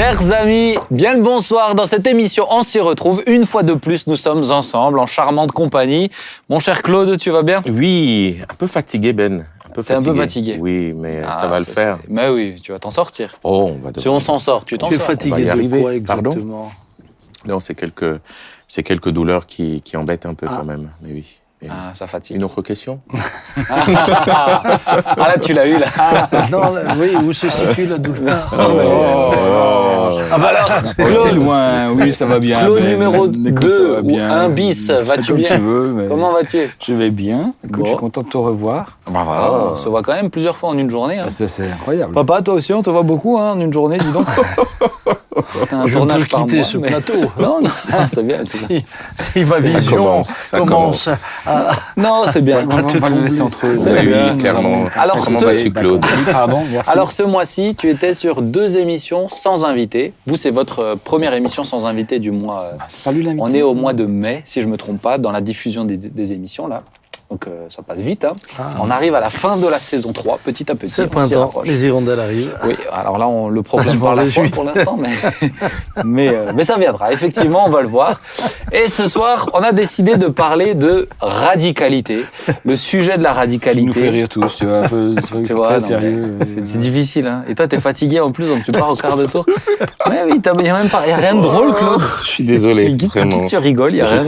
[0.00, 1.74] Chers amis, bien le bonsoir.
[1.74, 3.22] Dans cette émission, on s'y retrouve.
[3.26, 6.10] Une fois de plus, nous sommes ensemble en charmante compagnie.
[6.48, 7.60] Mon cher Claude, tu vas bien?
[7.68, 9.44] Oui, un peu fatigué Ben.
[9.66, 10.56] Un peu T'es un peu fatigué.
[10.58, 11.98] Oui, mais Ah, ça va le c'est- faire.
[12.08, 13.34] Mais oui, tu vas t'en sortir.
[13.44, 15.06] Oh, on va Si on s'en sort, tu t'en Tu es sors.
[15.08, 15.80] Fatigué de arriver.
[15.82, 16.70] quoi Pardon exactement?
[17.46, 18.20] Non, c'est quelques,
[18.68, 20.54] c'est quelques douleurs qui, qui embêtent un peu Ah.
[20.60, 20.88] quand même.
[21.02, 21.39] Mais oui.
[21.68, 22.36] Ah, ça fatigue.
[22.36, 23.00] Une autre question
[23.70, 24.78] ah
[25.18, 25.86] là, tu l'as eu là.
[26.50, 28.50] Non, là, oui, où se situe la douleur
[30.32, 32.60] Ah bah alors, Oh, c'est loin, oui, ça va bien.
[32.60, 32.90] Claude Ben.
[32.92, 34.30] numéro Écoute, ça 2 va ou bien.
[34.30, 35.56] 1 bis, vas-tu comme bien?
[35.56, 36.74] tu veux, mais Comment vas-tu?
[36.80, 37.52] Je vais bien.
[37.64, 37.84] Écoute, Bon.
[37.84, 38.98] je suis content de te revoir.
[39.10, 41.18] Bah voilà, on se voit quand même plusieurs fois en une journée.
[41.18, 41.28] hein.
[41.28, 42.14] Ça, c'est incroyable.
[42.14, 44.26] Papa, toi aussi, on te voit beaucoup hein, en une journée, dis donc.
[45.68, 47.12] T'as un Je tournage peux par quitter mois, ce mais- plateau.
[47.38, 47.70] Non, non,
[48.12, 48.38] c'est bien.
[48.46, 48.80] c'est bien.
[49.16, 51.08] Si, si ma vision commence, ça commence, commence.
[51.46, 52.66] à- Non, c'est bien.
[52.68, 53.74] on on va le laisser entre eux.
[53.76, 54.32] Oui, bien.
[54.32, 54.84] oui, clairement.
[54.96, 56.90] Alors, Comment vas-tu, Claude pardon, merci.
[56.90, 60.12] Alors ce mois-ci, tu étais sur deux émissions sans invité.
[60.26, 62.64] Vous, c'est votre euh, première émission sans invité du mois.
[62.72, 63.42] euh, Salut l'invité.
[63.44, 65.96] On est au mois de mai, si je me trompe pas, dans la diffusion des,
[65.96, 66.82] des émissions là.
[67.30, 68.24] Donc euh, ça passe vite.
[68.24, 68.34] hein.
[68.58, 68.72] Ah.
[68.82, 70.92] On arrive à la fin de la saison 3, petit à petit.
[70.92, 72.52] C'est le printemps, les hirondelles arrivent.
[72.66, 75.10] Oui, alors là, on le m'en par la foi pour l'instant, mais,
[76.04, 77.12] mais, euh, mais ça viendra.
[77.12, 78.20] Effectivement, on va le voir.
[78.72, 82.24] Et ce soir, on a décidé de parler de radicalité.
[82.64, 83.86] Le sujet de la Qui radicalité.
[83.86, 85.14] nous fait rire tous, tu vois, un peu,
[85.46, 86.38] Tu vois, très non, sérieux.
[86.40, 87.44] C'est c'est difficile, hein.
[87.48, 89.46] Et toi, t'es fatigué en plus, donc tu pars au quart de tour.
[90.10, 92.02] Mais oui, il n'y a même pas, y a rien de drôle, Claude.
[92.24, 93.46] Je suis désolé, Qui vraiment.
[93.46, 94.24] tu rigoles, il n'y a rien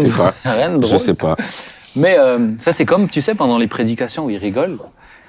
[0.70, 0.86] de drôle.
[0.86, 1.36] Je sais pas.
[1.96, 4.78] Mais euh, ça, c'est comme, tu sais, pendant les prédications où ils rigolent.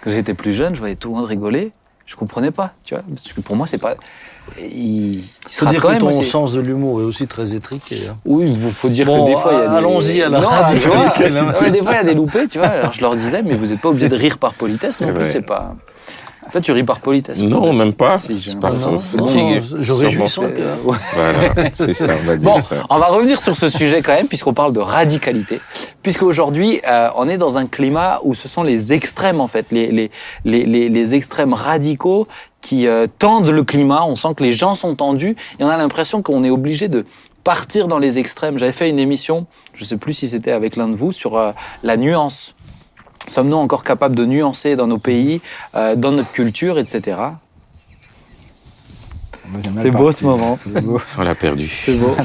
[0.02, 1.72] Quand j'étais plus jeune, je voyais tout le monde rigoler.
[2.06, 3.04] Je comprenais pas, tu vois.
[3.08, 3.96] Parce que pour moi, c'est pas.
[4.60, 6.30] Il, il faut dire quand que même ton aussi.
[6.30, 8.08] sens de l'humour est aussi très étriqué.
[8.10, 8.18] hein.
[8.26, 9.76] Oui, il faut dire Bon, que des fois, il y a des...
[9.78, 11.10] allons-y à la Non, tu vois,
[11.70, 12.68] des fois, il y a des loupés, tu vois.
[12.68, 15.32] Alors, je leur disais, mais vous n'êtes pas obligé de rire par politesse non plus,
[15.32, 15.76] c'est pas...
[16.52, 17.40] Toi, tu ris par politesse.
[17.40, 18.20] Non, même pas.
[18.20, 18.56] Si.
[18.56, 19.60] Non, fatigué.
[19.72, 20.24] non, je réjouis.
[20.38, 20.98] Ouais.
[21.16, 22.76] Voilà, c'est ça, on va dire Bon, ça.
[22.90, 25.60] on va revenir sur ce sujet quand même, puisqu'on parle de radicalité.
[26.02, 29.88] Puisqu'aujourd'hui, euh, on est dans un climat où ce sont les extrêmes, en fait, les,
[29.92, 30.12] les,
[30.46, 32.28] les, les, les extrêmes radicaux
[32.62, 34.04] qui euh, tendent le climat.
[34.06, 37.06] On sent que les gens sont tendus et on a l'impression qu'on est obligé de
[37.44, 38.58] partir dans les extrêmes.
[38.58, 41.52] J'avais fait une émission, je sais plus si c'était avec l'un de vous, sur euh,
[41.84, 42.56] la nuance.
[43.28, 45.42] Sommes-nous encore capables de nuancer dans nos pays,
[45.76, 47.18] euh, dans notre culture, etc.
[49.74, 50.58] C'est beau, ce moment.
[50.82, 51.00] Beau.
[51.18, 51.68] On l'a perdu.
[51.68, 52.16] C'est beau.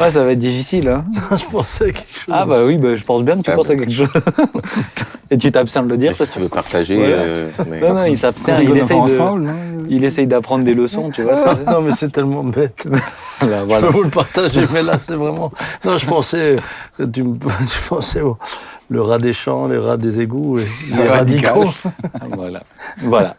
[0.00, 1.04] Ouais, ça va être difficile, hein
[1.36, 2.34] je pensais à quelque chose.
[2.34, 3.74] Ah bah oui, bah, je pense bien que tu Ah penses bah.
[3.74, 4.08] à quelque chose.
[5.30, 6.98] Et tu t'abstiens de le dire, Si ça tu veux partager.
[7.00, 9.54] Euh, mais- Non, non, il s'abstient, il non
[9.88, 11.34] il essaye d'apprendre des leçons, tu vois.
[11.34, 11.56] ça.
[11.66, 12.86] non, mais c'est tellement bête.
[13.40, 15.50] Voilà, Je peux vous le partager, mais là, c'est vraiment.
[15.84, 16.56] Non, je pensais,
[17.12, 18.36] tu me- je pensais au
[18.90, 21.52] le rat des champs, les rats des égouts, et les radical.
[21.54, 21.72] radicaux.
[22.36, 22.60] voilà.
[23.02, 23.34] Voilà.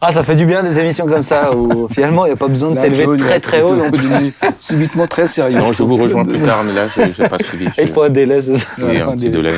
[0.00, 2.46] Ah, ça fait du bien des émissions comme ça où finalement il n'y a pas
[2.46, 3.74] besoin de s'élever très très haut.
[3.74, 3.98] non plus.
[4.00, 5.58] devenu Subitement très sérieux.
[5.58, 7.66] Non, je vous rejoins plus tard, mais là, je n'ai pas suivi.
[7.78, 8.66] Et il faut un délai, c'est ça.
[8.78, 9.54] Oui, un petit délai.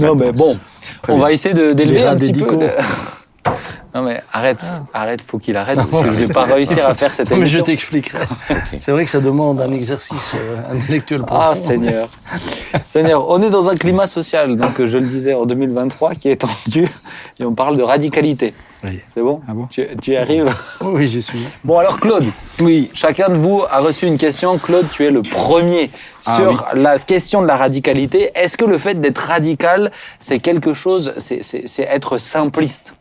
[0.00, 0.58] Non, mais bon,
[1.08, 2.58] on va essayer de- d'élever un rats petit peu.
[3.94, 4.58] Non, mais arrête,
[4.92, 5.76] arrête, faut qu'il arrête.
[5.76, 7.64] Parce que je vais pas réussir à faire cette Non, mais je émission.
[7.64, 8.24] t'expliquerai.
[8.80, 11.40] C'est vrai que ça demande un exercice euh, intellectuel profond.
[11.52, 12.08] Ah Seigneur,
[12.88, 16.28] Seigneur, on est dans un climat social, donc euh, je le disais en 2023, qui
[16.28, 16.88] est tendu,
[17.38, 18.52] et on parle de radicalité.
[18.82, 18.98] Oui.
[19.14, 21.38] C'est bon, Ah bon tu, tu y arrives Oui, j'y suis.
[21.62, 22.24] Bon alors Claude,
[22.60, 24.58] Oui, chacun de vous a reçu une question.
[24.58, 25.90] Claude, tu es le premier
[26.26, 28.32] Ah sur la question de la radicalité.
[28.34, 32.94] Est-ce que le fait d'être radical, c'est quelque chose, c'est être simpliste?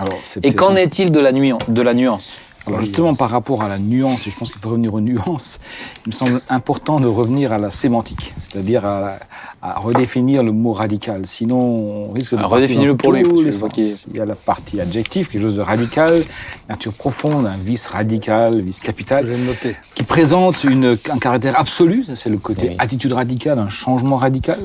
[0.00, 2.34] Alors c'est Et qu'en est-il de la nuance, de la nuance
[2.66, 5.58] Alors justement, par rapport à la nuance, et je pense qu'il faut revenir aux nuances,
[6.06, 9.14] il me semble important de revenir à la sémantique, c'est-à-dire à,
[9.62, 11.22] à redéfinir le mot radical.
[11.26, 13.72] Sinon, on risque de redéfinis-le dans pour les sens.
[14.10, 16.22] Il y a la partie adjective, quelque chose de radical,
[16.68, 19.76] nature profonde, un vice radical, vice Je capital, vais le noter.
[19.94, 22.04] qui présente une, un caractère absolu.
[22.04, 22.76] Ça, c'est le côté Oui.
[22.78, 24.58] attitude radicale, un changement radical.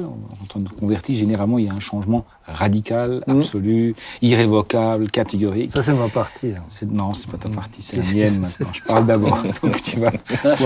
[0.54, 3.40] Quand on convertit, généralement, il y a un changement radical, Mhm.
[3.40, 5.72] absolu, irrévocable, catégorique.
[5.72, 6.52] Ça, c'est ma partie.
[6.56, 6.64] hein.
[6.92, 8.68] Non, c'est pas ta partie, c'est la mienne maintenant.
[8.74, 10.12] Je parle d'abord, donc tu vas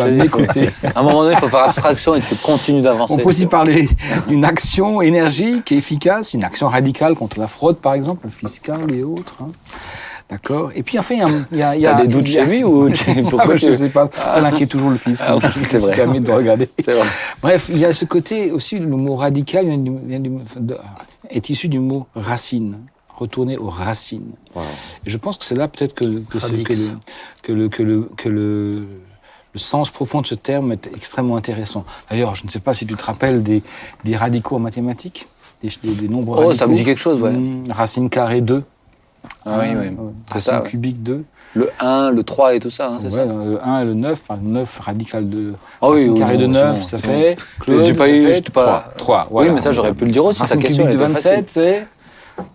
[0.09, 0.69] m'écouter.
[0.95, 3.13] À un moment donné, il faut faire abstraction et tu continues d'avancer.
[3.13, 3.87] On peut aussi parler
[4.27, 9.03] d'une action énergique et efficace, une action radicale contre la fraude, par exemple, fiscale et
[9.03, 9.35] autres.
[9.41, 9.51] hein.
[10.29, 11.37] D'accord Et puis, enfin, il y a...
[11.51, 12.89] il y a, il y a T'as des doutes il y a- chez lui ou
[13.07, 15.23] Ah, pourquoi tu- Je sais pas, ça l'inquiète toujours le fisc.
[15.25, 15.37] Ah,
[15.69, 15.95] c'est ça vrai.
[15.95, 16.69] permet de regarder.
[16.83, 17.07] C'est vrai.
[17.41, 20.77] Bref, il y a ce côté aussi, le mot radical vient du- vient du- de-
[21.29, 22.77] est issu du mot racine,
[23.15, 24.31] retourner aux racines.
[24.53, 24.63] Wow.
[25.05, 26.63] Et je pense que c'est là peut-être que, que, le,
[27.41, 28.79] que, le, que, le, que le,
[29.53, 31.85] le sens profond de ce terme est extrêmement intéressant.
[32.09, 33.63] D'ailleurs, je ne sais pas si tu te rappelles des,
[34.03, 35.27] des radicaux en mathématiques,
[35.63, 36.53] des, des, des nombres Oh, radicaux.
[36.57, 37.31] ça me dit quelque chose, ouais.
[37.31, 38.61] Hmm, racine carrée 2.
[39.45, 39.75] Ah oui, oui.
[39.75, 39.95] Ouais,
[40.27, 40.69] C'est Racine ça, ouais.
[40.69, 41.23] cubique 2.
[41.55, 43.93] Le 1, le 3 et tout ça, hein, c'est Ouais, ça le 1 et le
[43.93, 47.03] 9, par exemple, 9 radical de Ah oui, oui, carré de bon, 9, c'est bon,
[47.03, 47.35] ça fait.
[47.61, 49.27] Claude, J'ai pas eu, fait j'étais pas- 3.
[49.31, 50.39] Oui, mais ça, j'aurais pu le dire aussi.
[50.41, 51.31] Racine question cubique de elle était facile.
[51.31, 51.87] 27, c'est.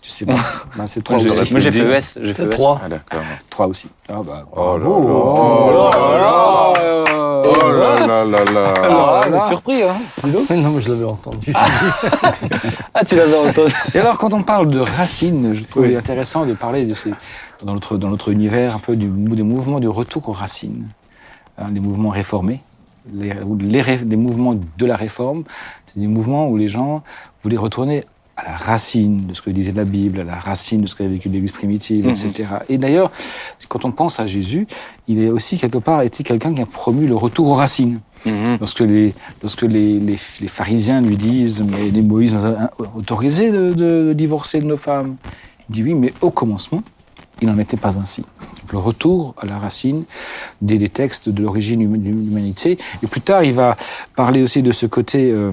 [0.00, 0.34] Tu sais pas.
[0.76, 1.50] Ben, c'est 3 Moi, j'ai- aussi.
[1.52, 2.18] Moi, j'ai fait ES.
[2.22, 2.50] J'ai fait C'est ES.
[2.50, 2.80] 3.
[2.84, 3.20] Ah, d'accord.
[3.50, 3.88] 3 aussi.
[4.08, 5.08] Ah bah, Oh là bravo.
[5.08, 5.90] là.
[5.96, 6.72] Oh là là.
[7.44, 8.72] Oh là là là là.
[8.82, 9.38] Alors là, là.
[9.40, 9.94] on est surpris, hein.
[10.26, 11.52] Non, mais je l'avais entendu.
[12.94, 13.72] Ah, tu l'avais entendu.
[13.94, 15.96] Et alors, quand on parle de racines, je trouve Oui.
[15.96, 17.12] intéressant de parler de ces,
[17.64, 20.88] dans notre, dans notre univers un peu du, des mouvements du retour aux racines,
[21.58, 22.60] Hein, les mouvements réformés,
[23.12, 23.34] les
[24.16, 25.44] mouvements de la réforme,
[25.84, 27.02] c'est des mouvements où les gens
[27.42, 28.04] voulaient retourner
[28.36, 31.10] à la racine de ce que disait la Bible, à la racine de ce qu'avait
[31.10, 32.10] vécu l'Église primitive, Mhm.
[32.12, 32.48] etc.
[32.68, 33.10] Et d'ailleurs,
[33.68, 34.66] quand on pense à Jésus,
[35.06, 38.00] il est aussi quelque part été quelqu'un qui a promu le retour aux racines.
[38.24, 38.56] Mhm.
[38.60, 43.50] Lorsque les, lorsque les, les, les pharisiens lui disent Mais les Moïse nous a autorisé
[43.50, 45.16] de, de divorcer de nos femmes,
[45.68, 46.82] il dit Oui, mais au commencement,
[47.42, 48.22] il n'en était pas ainsi.
[48.62, 50.04] Donc, le retour à la racine
[50.62, 52.78] des, des textes de l'origine hum- de l'humanité.
[53.02, 53.76] Et plus tard, il va
[54.16, 55.30] parler aussi de ce côté.
[55.30, 55.52] euh,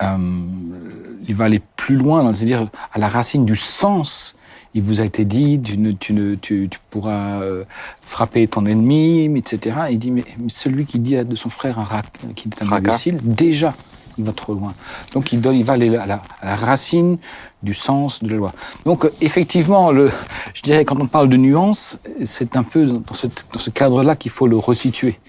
[0.00, 4.36] il va aller plus loin, c'est-à-dire à la racine du sens.
[4.76, 7.64] Il vous a été dit, tu, ne, tu, ne, tu, tu pourras euh,
[8.02, 9.76] frapper ton ennemi, etc.
[9.90, 11.86] Il dit, mais, mais celui qui dit de son frère un
[12.34, 12.90] qu'il est un Raka.
[12.90, 13.74] imbécile, déjà,
[14.18, 14.74] il va trop loin.
[15.12, 17.18] Donc il, donne, il va aller à la, à la racine
[17.62, 18.52] du sens de la loi.
[18.84, 20.10] Donc euh, effectivement, le,
[20.54, 24.32] je dirais quand on parle de nuance, c'est un peu dans dans ce cadre-là qu'il
[24.32, 25.20] faut le resituer.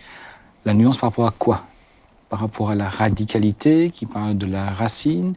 [0.65, 1.63] La nuance par rapport à quoi?
[2.29, 5.35] Par rapport à la radicalité, qui parle de la racine.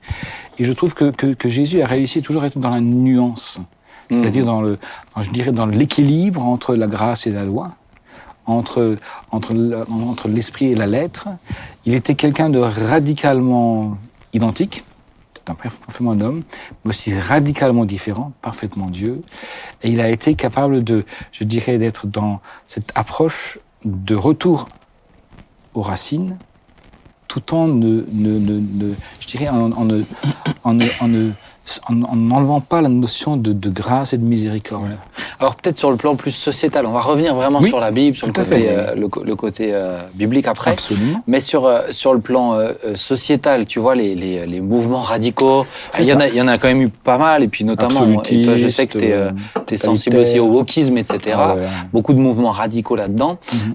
[0.58, 3.60] Et je trouve que, que, que Jésus a réussi toujours à être dans la nuance,
[4.10, 4.78] c'est-à-dire dans le,
[5.14, 7.74] dans, je dirais dans l'équilibre entre la grâce et la loi,
[8.46, 8.96] entre,
[9.30, 9.54] entre,
[9.90, 11.28] entre l'esprit et la lettre.
[11.84, 13.98] Il était quelqu'un de radicalement
[14.32, 14.84] identique,
[15.44, 16.42] parfaitement un homme,
[16.84, 19.22] mais aussi radicalement différent, parfaitement Dieu.
[19.82, 24.68] Et il a été capable de, je dirais, d'être dans cette approche de retour
[25.74, 26.38] aux racines,
[27.28, 29.86] tout en ne, ne, ne, ne- je dirais, en, en
[30.64, 31.32] en en ne-
[31.88, 34.96] en- en n'enlevant pas la notion de, de grâce et de miséricorde.
[35.40, 38.16] Alors peut-être sur le plan plus sociétal, on va revenir vraiment Oui, sur la Bible,
[38.16, 38.68] sur le tout à côté, fait.
[38.70, 40.70] euh, le, côté euh, biblique après.
[40.72, 41.20] Absolument.
[41.26, 45.66] Mais sur, euh, sur le plan euh, sociétal, tu vois, les, les, les mouvements radicaux,
[45.98, 47.64] il y, en a, il y en a quand même eu pas mal, et puis
[47.64, 51.18] notamment, et toi, je sais que tu es, sensible aussi au wokisme, etc.
[51.36, 51.66] Ah ouais.
[51.92, 53.38] Beaucoup de mouvements radicaux là-dedans.
[53.52, 53.74] Mhm.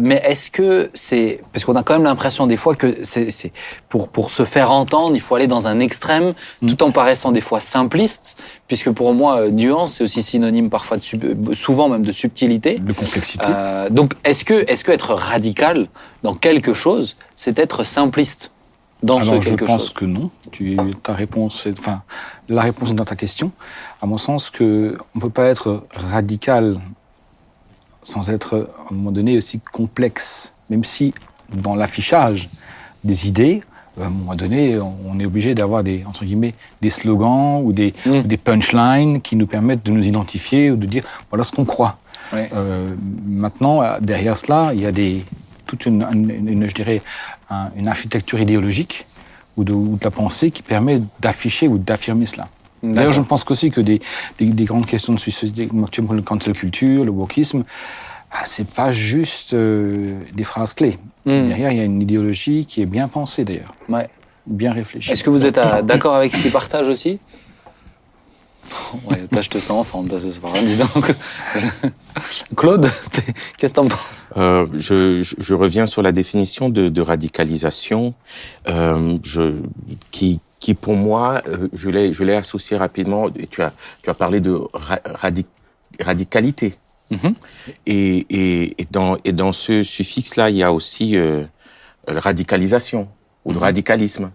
[0.00, 1.40] Mais est-ce que c'est...
[1.52, 3.52] Parce qu'on a quand même l'impression des fois que c'est, c'est
[3.88, 6.68] pour, pour se faire entendre, il faut aller dans un extrême, Mhm.
[6.74, 8.36] tout en paraissant des fois simpliste,
[8.68, 12.12] puisque pour moi, euh, nuance, c'est aussi synonyme parfois, de sub- euh, souvent même de
[12.12, 12.78] subtilité.
[12.78, 13.46] de complexité.
[13.50, 15.88] Euh, donc, est-ce que, est-ce que être radical
[16.22, 18.50] dans quelque chose, c'est être simpliste
[19.02, 19.92] dans Alors, ce je quelque pense chose?
[19.94, 20.30] que non.
[20.50, 22.02] Tu, ta réponse, est- enfin,
[22.48, 23.52] la réponse est dans ta question.
[24.00, 26.78] À mon sens, que on peut pas être radical
[28.02, 30.54] sans être, à un moment donné, aussi complexe.
[30.70, 31.12] Même si,
[31.52, 32.48] dans l'affichage
[33.04, 33.62] des idées,
[34.02, 37.94] à un moment donné, on est obligé d'avoir des, entre guillemets, des slogans ou des,
[38.06, 38.10] Mm.
[38.10, 41.64] ou des punchlines qui nous permettent de nous identifier ou de dire voilà ce qu'on
[41.64, 41.98] croit.
[42.32, 42.50] Ouais.
[42.54, 42.94] Euh,
[43.26, 45.24] maintenant, euh, derrière cela, il y a des,
[45.66, 47.02] toute une, une- une- je dirais,
[47.50, 49.06] un- une architecture idéologique
[49.56, 52.48] ou de, ou de la pensée qui permet d'afficher ou d'affirmer cela.
[52.82, 54.00] D'ailleurs, je pense qu'aussi que des,
[54.38, 55.84] des, des grandes questions de société, comme
[56.14, 57.64] le cancel culture, le wokisme,
[58.30, 60.96] ah, c'est pas juste euh, des phrases clés.
[61.28, 61.48] Mm.
[61.48, 64.08] Derrière, il y a une idéologie qui est bien pensée d'ailleurs, Ouais.
[64.46, 65.12] bien réfléchie.
[65.12, 67.18] Est-ce que vous êtes d'accord avec ce qu'il partage aussi?
[69.10, 71.14] Ouais, toi, je te sens toi, c'est pas rien, dis donc.
[72.56, 72.86] Claude,
[73.56, 73.98] qu'est-ce que t'en penses?
[74.36, 78.12] Euh, je, je, je reviens sur la définition de, de radicalisation,
[78.68, 79.54] euh, je,
[80.10, 83.28] qui, qui pour moi, euh, je l'ai, je l'ai associé rapidement.
[83.38, 85.46] et Tu as, tu as parlé de ra- radi-
[85.98, 86.74] radicalité.
[87.10, 87.34] Mhm.
[87.86, 91.44] Et, et, et dans, et dans ce suffixe-là, il y a aussi euh,
[92.06, 93.08] radicalisation
[93.44, 94.30] ou de radicalisme.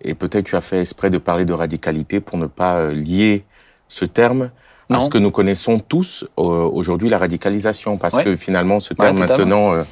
[0.00, 3.44] Et peut-être tu as fait exprès de parler de radicalité pour ne pas euh, lier
[3.88, 4.50] ce terme
[4.90, 8.24] à ce que nous connaissons tous euh, aujourd'hui, la radicalisation, parce Ouais.
[8.24, 9.84] que finalement, ce terme maintenant euh,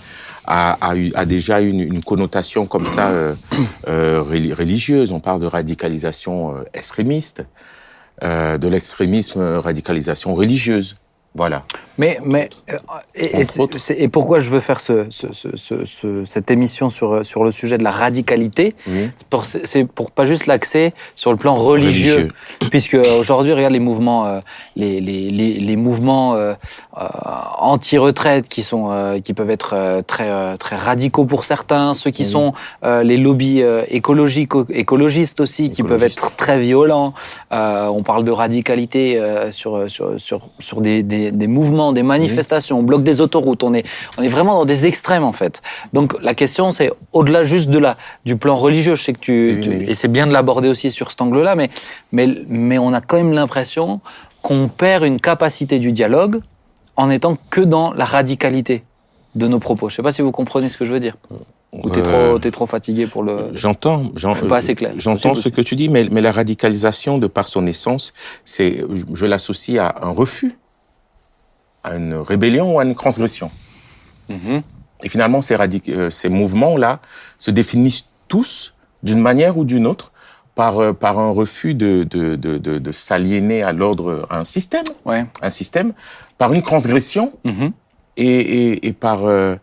[0.45, 3.35] a, a, eu, a déjà une, une connotation comme ça euh,
[3.89, 5.11] euh, reli- religieuse.
[5.13, 7.47] On parle de radicalisation euh, extrémiste,
[8.23, 10.97] euh, de l'extrémisme, euh, radicalisation religieuse.
[11.37, 11.63] Voilà.
[11.97, 12.77] Mais, mais euh,
[13.15, 17.51] et, pourquoi je veux faire ce, ce- ce- ce- ce- cette émission sur, sur le
[17.53, 18.75] sujet de la radicalité.
[19.65, 22.29] C'est pour- pas juste l'accès sur le plan religieux, Religieux.
[22.71, 24.41] puisque aujourd'hui, regarde les mouvements, euh,
[24.77, 26.55] les, les, les, les mouvements euh,
[26.99, 27.05] euh,
[27.59, 32.11] anti-retraite qui sont, euh, qui peuvent être euh, très, euh, très radicaux pour certains, ceux
[32.11, 37.13] qui sont euh, les lobbies euh, écologiques, écologistes aussi, qui peuvent être très violents.
[37.53, 42.03] Euh, on parle de radicalité euh, sur, sur, sur, sur des, des, des mouvements, des
[42.03, 43.63] manifestations, on bloque des autoroutes.
[43.63, 43.85] On est,
[44.19, 45.63] on est vraiment dans des extrêmes en fait.
[45.93, 48.95] Donc la question c'est au-delà juste de la, du plan religieux.
[48.97, 49.85] Je sais que tu, Oui, tu- oui, oui.
[49.89, 51.71] et c'est bien de l'aborder aussi sur cet angle-là, mais,
[52.13, 54.01] mais, mais on a quand même l'impression
[54.43, 56.41] qu'on perd une capacité du dialogue
[56.97, 58.85] en étant que dans la radicalité
[59.35, 59.89] de nos propos.
[59.89, 61.17] Je sais pas si vous comprenez ce que je veux dire.
[61.73, 63.51] Ou t'es Euh, trop, trop fatigué pour le.
[63.55, 64.91] J'entends, j'en- Je suis pas assez clair.
[64.97, 68.13] J'entends ce que tu dis, mais, mais la radicalisation, de par son essence,
[68.45, 68.83] c'est,
[69.15, 70.57] je l'associe à un refus,
[71.83, 73.51] à une rébellion ou à une transgression.
[74.29, 74.63] Mhm.
[75.03, 75.57] Et finalement, ces,
[75.89, 77.01] euh, ces mouvements-là
[77.39, 80.13] se définissent tous, d'une manière ou d'une autre,
[80.55, 84.45] par, euh, par un refus de, de, de, de, de s'aliéner à l'ordre, à un
[84.45, 85.25] système, Ouais.
[85.41, 85.95] un système,
[86.37, 87.73] par une transgression Mhm.
[88.19, 89.57] et, et, et par, euh,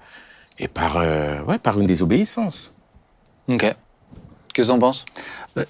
[0.57, 2.73] et par, euh, ouais, par une désobéissance.
[3.47, 3.59] Ok.
[4.53, 5.05] Qu'est-ce que t'en penses?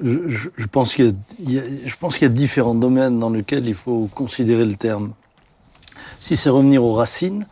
[0.00, 2.32] Je, je- je pense qu'il y a- il y a, je pense qu'il y a
[2.32, 5.12] différents domaines dans lesquels il faut considérer le terme.
[6.20, 7.46] Si c'est revenir aux racines,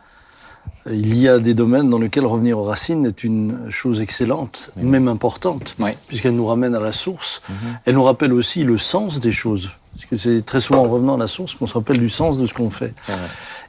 [0.87, 4.69] euh, il y a des domaines dans lesquels revenir aux racines est une chose excellente,
[4.75, 5.91] même importante, Oui.
[6.07, 7.41] puisqu'elle nous ramène à la source.
[7.85, 9.69] Elle nous rappelle aussi le sens des choses.
[9.93, 12.37] Parce que c'est très souvent en revenant à la source qu'on se rappelle du sens
[12.37, 12.93] de ce qu'on fait.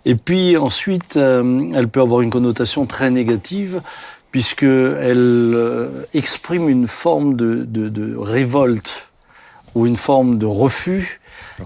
[0.05, 3.81] Et puis ensuite, euh, elle peut avoir une connotation très négative
[4.31, 5.17] puisque elle
[5.55, 9.09] euh, exprime une forme de, de, de révolte
[9.75, 11.19] ou une forme de refus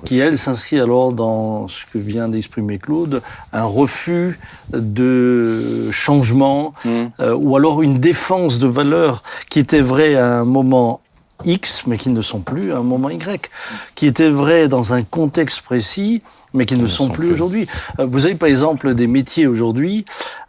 [0.04, 4.38] qui, elle, s'inscrit alors dans ce que vient d'exprimer Claude, un refus
[4.72, 7.10] de changement Mhm.
[7.20, 11.00] euh, ou alors une défense de valeurs qui étaient vraies à un moment
[11.44, 13.50] X, mais qui ne sont plus à un moment Y,
[13.96, 16.22] qui étaient vraies dans un contexte précis,
[16.54, 17.34] mais qui ne sont, sont plus plus.
[17.34, 17.66] aujourd'hui.
[17.98, 20.04] Euh, Vous avez par exemple des métiers aujourd'hui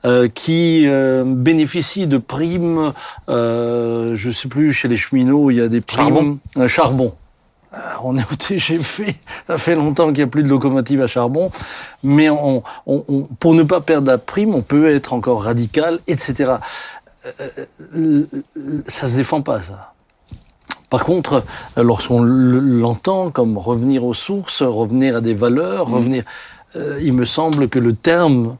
[0.05, 2.93] euh, qui euh, bénéficient de primes,
[3.29, 6.03] euh, je sais plus, chez les cheminots, il y a des primes...
[6.05, 6.37] Charbon.
[6.57, 7.13] Un charbon.
[7.73, 9.15] Euh, On est au TGV,
[9.47, 11.49] ça fait longtemps qu'il n'y a plus de locomotive à charbon,
[12.03, 15.99] mais on, on- on- pour ne pas perdre la prime, on peut être encore radical,
[16.07, 16.53] etc.
[17.25, 17.31] Euh,
[17.95, 18.25] euh,
[18.87, 19.93] ça se défend pas, ça.
[20.89, 21.43] Par contre,
[21.77, 25.93] euh, lorsqu'on l'entend comme revenir aux sources, revenir à des valeurs, Mm.
[25.93, 26.23] revenir,
[26.75, 28.55] euh, il me semble que le terme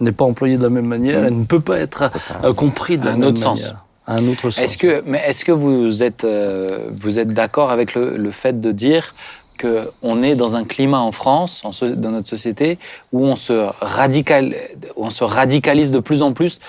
[0.00, 2.10] n'est pas employé de la même manière et ne peut pas être
[2.44, 3.60] euh, compris de la Un même autre sens.
[3.60, 3.85] manière.
[4.06, 4.46] Un autre.
[4.58, 8.60] Est-ce que, mais est-ce que vous êtes, euh, vous êtes d'accord avec le, le fait
[8.60, 9.14] de dire
[9.58, 12.78] que on est dans un climat en France, en so- dans notre société,
[13.12, 14.54] où on se radical,
[14.96, 16.60] on se radicalise de plus en plus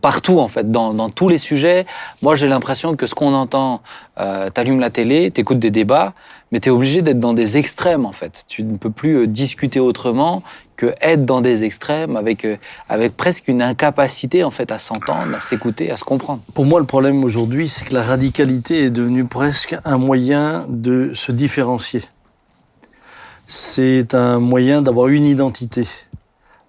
[0.00, 1.86] partout en fait, dans, dans tous les sujets?
[2.20, 3.80] Moi, j'ai l'impression que ce qu'on entend,
[4.18, 6.14] euh, t'allumes la télé, t'écoutes des débats,
[6.50, 8.44] mais t'es obligé d'être dans des extrêmes en fait.
[8.48, 10.42] Tu ne peux plus euh, discuter autrement
[10.76, 12.56] que être dans des extrêmes avec euh,
[12.88, 16.42] avec presque une incapacité en fait à s'entendre, à s'écouter, à se comprendre.
[16.54, 21.12] Pour moi, le problème aujourd'hui, c'est que la radicalité est devenue presque un moyen de
[21.14, 22.02] se différencier.
[23.46, 25.86] C'est un moyen d'avoir une identité.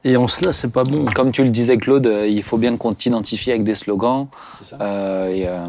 [0.03, 1.05] Et en cela, c'est pas bon.
[1.13, 4.27] Comme tu le disais, Claude, euh, il faut bien qu'on t'identifie avec des slogans.
[4.57, 4.77] C'est ça.
[4.79, 5.67] Euh, et, euh,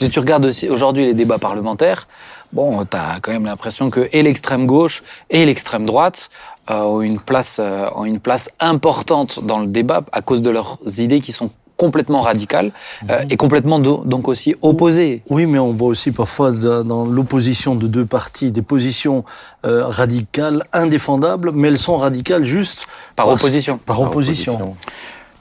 [0.00, 2.06] si tu regardes aussi aujourd'hui les débats parlementaires,
[2.52, 6.30] bon, tu as quand même l'impression que et l'extrême gauche et l'extrême droite
[6.68, 10.78] ont, une place, euh, ont une place importante dans le débat à cause de leurs
[10.98, 12.72] idées qui sont complètement radicales
[13.08, 15.22] euh, et complètement do- donc aussi opposées.
[15.30, 19.24] Oui, mais on voit aussi parfois dans l'opposition de deux partis des positions
[19.64, 23.78] euh, radicales, indéfendables, mais elles sont radicales juste Par opposition.
[23.78, 24.74] Par opposition.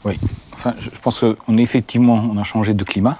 [0.05, 0.19] Oui.
[0.53, 3.17] Enfin, je, je pense qu'on effectivement, on a changé de climat.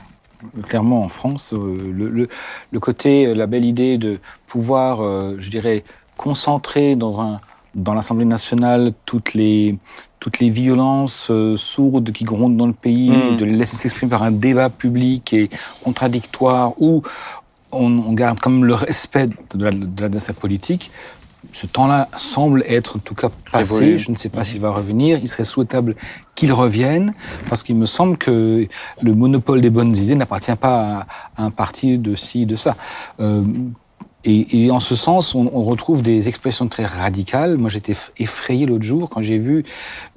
[0.68, 2.30] Clairement, en France, euh, le, le,
[2.72, 5.84] le côté, euh, la belle idée de pouvoir, euh, je dirais,
[6.18, 7.40] concentrer dans un
[7.78, 9.78] dans l'Assemblée nationale toutes les
[10.20, 13.38] toutes les violences euh, sourdes qui grondent dans le pays, Mm.
[13.38, 15.50] de les laisser s'exprimer par un débat public et
[15.84, 17.04] contradictoire où
[17.72, 20.90] on, on garde comme le respect de la, de la, de sa politique.
[21.54, 24.00] Ce temps-là semble être en tout cas passé.
[24.00, 25.20] Je ne sais pas s'il va revenir.
[25.22, 25.96] Il serait souhaitable
[26.36, 27.14] qu'il revienne
[27.48, 28.68] parce qu'il me semble que
[29.02, 31.06] le monopole des bonnes idées n'appartient pas
[31.38, 32.76] à, à un parti de ci, de ça.
[33.20, 33.44] Euh,
[34.28, 37.56] Et, et, en ce sens, on, on, retrouve des expressions très radicales.
[37.56, 39.64] Moi, j'étais effrayé l'autre jour quand j'ai vu,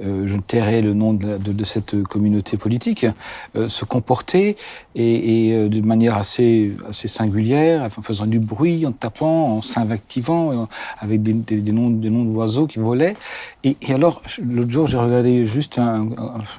[0.02, 3.06] euh, je tairai le nom de, de, de cette communauté politique,
[3.54, 4.56] euh, se comporter
[4.96, 9.62] et, et, euh, de manière assez, assez singulière, en faisant du bruit, en tapant, en
[9.62, 13.14] s'invectivant, avec des, des, des, noms, des noms d'oiseaux qui volaient.
[13.62, 16.08] Et, et alors, l'autre jour, j'ai regardé juste un,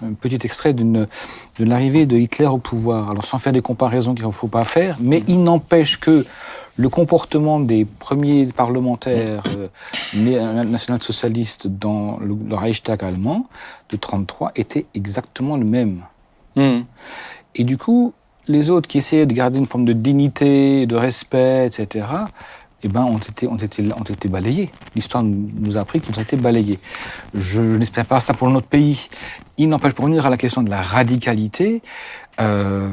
[0.02, 1.08] un, petit extrait de
[1.60, 3.12] l'arrivée de Hitler au pouvoir.
[3.12, 6.26] Alors, sans faire des comparaisons qu'il ne faut pas faire, mais il n'empêche que
[6.78, 13.48] le comportement des premiers parlementaires euh, national-socialistes dans le, le, Reichstag allemand
[13.90, 16.04] de 33 était exactement le même.
[16.56, 16.80] Mmh.
[17.56, 18.14] Et du coup,
[18.48, 22.06] les autres qui essayaient de garder une forme de dignité, de respect, etc.,
[22.84, 24.72] eh ben, ont été, ont été, ont été balayés.
[24.96, 26.80] L'histoire nous a appris qu'ils ont été balayés.
[27.36, 29.08] Je, je n'espère pas ça pour notre pays.
[29.58, 31.84] Il n'empêche, pour revenir à la question de la radicalité,
[32.40, 32.90] euh,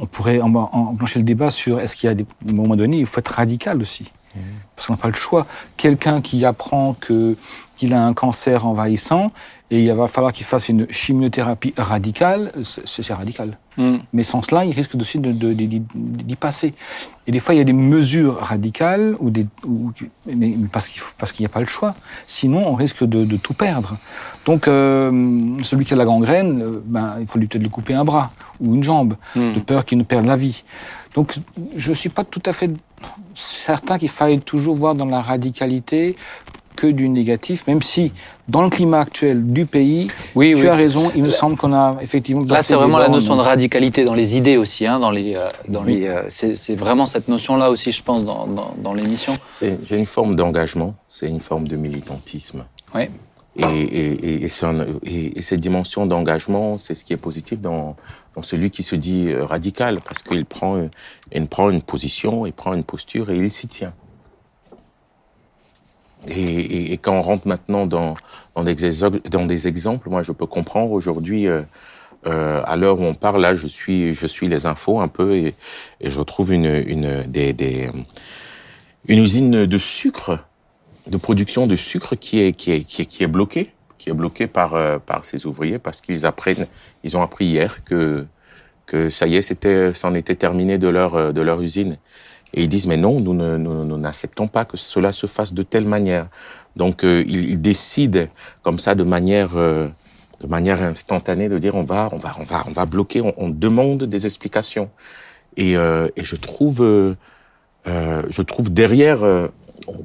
[0.00, 3.20] on pourrait enclencher le débat sur est-ce qu'il y a des moments donnés, il faut
[3.20, 4.12] être radical aussi.
[4.34, 4.40] Mmh.
[4.74, 5.46] Parce qu'on n'a pas le choix.
[5.76, 7.36] Quelqu'un qui apprend que
[7.76, 9.32] qu'il a un cancer envahissant
[9.70, 13.58] et il va falloir qu'il fasse une chimiothérapie radicale, c'est radical.
[13.76, 13.96] Mm.
[14.12, 16.74] Mais sans cela, il risque aussi d'y de, de, de, passer.
[17.26, 19.90] Et des fois, il y a des mesures radicales, ou des, ou,
[20.26, 21.94] mais parce qu'il parce qu'il n'y a pas le choix.
[22.26, 23.96] Sinon, on risque de, tout perdre.
[24.46, 28.04] Donc, euh, celui qui a la gangrène, ben, il faut lui peut-être lui couper un
[28.04, 29.52] bras ou une jambe, mm.
[29.54, 30.64] de peur qu'il ne perde la vie.
[31.14, 31.34] Donc,
[31.76, 32.70] je ne suis pas tout à fait
[33.34, 36.16] certain qu'il faille toujours voir dans la radicalité
[36.76, 38.12] que du négatif, même si
[38.48, 40.68] dans le climat actuel du pays, oui, tu oui.
[40.68, 42.44] as raison, il me semble qu'on a effectivement...
[42.44, 45.48] Là, c'est vraiment la notion de radicalité dans les idées aussi, hein, dans les, euh,
[45.68, 46.00] dans oui.
[46.00, 49.36] les, euh, c'est vraiment cette notion-là aussi, je pense, dans, dans, dans l'émission.
[49.50, 52.64] C'est une forme d'engagement, c'est une forme de militantisme.
[52.94, 53.04] Oui.
[53.56, 57.94] Et, et, et, un, et, cette dimension d'engagement, c'est ce qui est positif dans,
[58.34, 60.88] dans celui qui se dit euh, radical, parce qu'il prend,
[61.32, 63.94] il prend une position, il prend une posture et il s'y tient.
[66.28, 68.16] Et, quand on rentre maintenant dans,
[68.54, 71.62] dans, des, exemples, moi je peux comprendre aujourd'hui, euh,
[72.26, 75.36] euh, à l'heure où on parle, là je suis, je suis les infos un peu
[75.36, 75.54] et,
[76.02, 77.90] je trouve une, une, des, des,
[79.06, 80.38] une usine de sucre,
[81.06, 84.14] de production de sucre qui est, qui est, qui est, qui est bloquée, qui est
[84.14, 86.66] bloquée par, euh, par ces ouvriers parce qu'ils apprennent,
[87.02, 88.26] ils ont appris hier que,
[88.86, 91.98] que ça y est, c'était, c'en était terminé de leur, de leur usine.
[92.54, 96.28] Et ils disent, mais non, nous n'acceptons pas que cela se fasse de telle manière.
[96.76, 98.26] Donc, euh, ils, ils, décident
[98.62, 99.88] comme ça de manière, euh,
[100.40, 103.34] de manière instantanée de dire, on va, on va, on va, on va bloquer, on,
[103.36, 104.88] on demande des explications.
[105.56, 107.14] Et, euh, et je trouve, euh,
[107.86, 109.24] je trouve derrière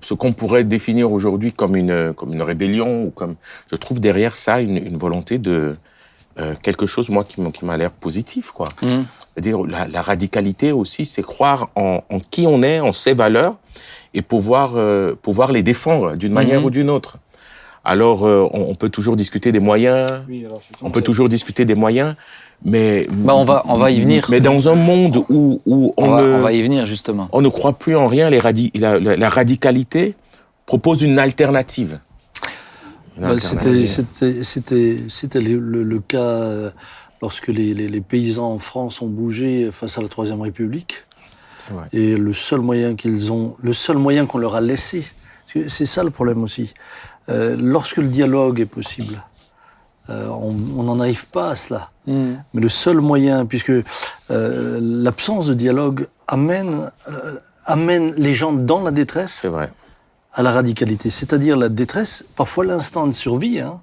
[0.01, 3.35] ce qu'on pourrait définir aujourd'hui comme une, comme une rébellion ou comme,
[3.71, 5.75] je trouve derrière ça une, une volonté de
[6.61, 8.67] quelque chose, moi, qui m'a l'air positif, quoi.
[8.81, 9.01] Mmh
[9.39, 13.55] dire la, la, radicalité aussi, c'est croire en, en, qui on est, en ses valeurs,
[14.13, 16.65] et pouvoir euh, pouvoir les défendre d'une manière mmh.
[16.65, 17.17] ou d'une autre.
[17.85, 20.23] Alors, euh, on, on, peut toujours discuter des moyens.
[20.27, 22.15] Oui, alors, on peut toujours discuter des moyens,
[22.65, 24.27] mais bah on va on va y venir.
[24.29, 27.29] Mais dans un monde où où on, on va, ne on va y venir justement.
[27.31, 28.29] On ne croit plus en rien.
[28.29, 30.15] Les radi la, la, la radicalité
[30.65, 31.99] propose une alternative.
[33.17, 36.71] Bah, c'était c'était c'était le, le, le, cas euh,
[37.21, 41.03] lorsque les, les, les, paysans en France ont bougé face à la Troisième République.
[41.71, 41.83] Ouais.
[41.91, 45.05] Et le seul moyen qu'ils ont, le seul moyen qu'on leur a laissé,
[45.45, 46.73] c'est ça le problème aussi.
[47.27, 49.23] Euh, lorsque le dialogue est possible,
[50.09, 51.91] euh, on n'en arrive pas à cela.
[52.09, 52.43] Mm.
[52.53, 58.81] Mais le seul moyen, puisque euh, l'absence de dialogue amène, euh, amène les gens dans
[58.81, 59.45] la détresse
[60.33, 61.09] à la radicalité.
[61.09, 63.59] C'est-à-dire la détresse, parfois l'instant de survie.
[63.59, 63.81] Hein,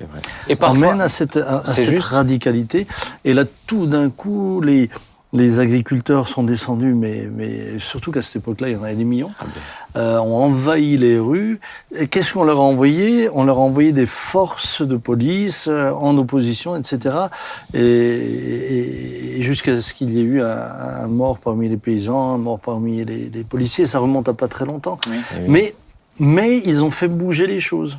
[0.00, 0.20] Vrai.
[0.48, 2.86] Et parfois, amène à cette, à, à cette radicalité.
[3.24, 4.90] Et là, tout d'un coup, les,
[5.32, 9.04] les agriculteurs sont descendus, mais, mais surtout qu'à cette époque-là, il y en avait des
[9.04, 9.44] millions, ah
[9.96, 11.60] euh, ont envahi les rues.
[12.10, 13.28] Qu'est-ce qu'on leur a envoyé?
[13.34, 17.14] On leur a envoyé des forces de police euh, en opposition, etc.
[17.74, 22.34] Et, et, et jusqu'à ce qu'il y ait eu un, un, mort parmi les paysans,
[22.34, 23.84] un mort parmi les, les, policiers.
[23.84, 24.98] Ça remonte à pas très longtemps.
[25.08, 25.16] Oui.
[25.46, 25.74] Mais,
[26.18, 27.98] mais ils ont fait bouger les choses.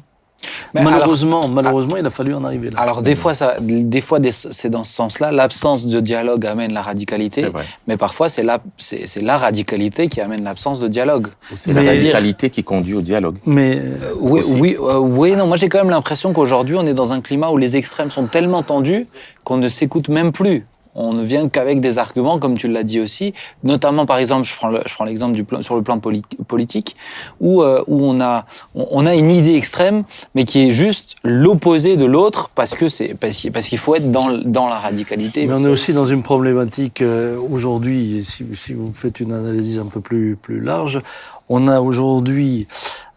[0.73, 2.79] Mais malheureusement, alors, malheureusement, il a fallu en arriver là.
[2.79, 5.31] Alors des fois, ça, des fois, c'est dans ce sens-là.
[5.31, 7.47] L'absence de dialogue amène la radicalité,
[7.87, 11.27] mais parfois c'est la, c'est la radicalité qui amène l'absence de dialogue.
[11.55, 13.37] C'est la radicalité qui conduit au dialogue.
[13.45, 15.47] Mais euh, oui, oui, euh, oui, non.
[15.47, 18.27] Moi, j'ai quand même l'impression qu'aujourd'hui, on est dans un climat où les extrêmes sont
[18.27, 19.07] tellement tendus
[19.43, 20.65] qu'on ne s'écoute même plus.
[20.95, 24.55] On ne vient qu'avec des arguments, comme tu l'as dit aussi, notamment par exemple, je
[24.55, 26.95] prends, l'exemple plan, sur le plan poli- politique,
[27.39, 30.03] où, euh, où on, a, on, on a une idée extrême,
[30.35, 33.95] mais qui est juste l'opposé de l'autre, parce que c'est parce qu'il parce qu'il faut
[33.95, 35.45] être dans, la radicalité.
[35.45, 39.79] Mais on est aussi dans une problématique euh, aujourd'hui, si, si vous faites une analyse
[39.79, 41.01] un peu plus, plus large,
[41.49, 42.67] on a aujourd'hui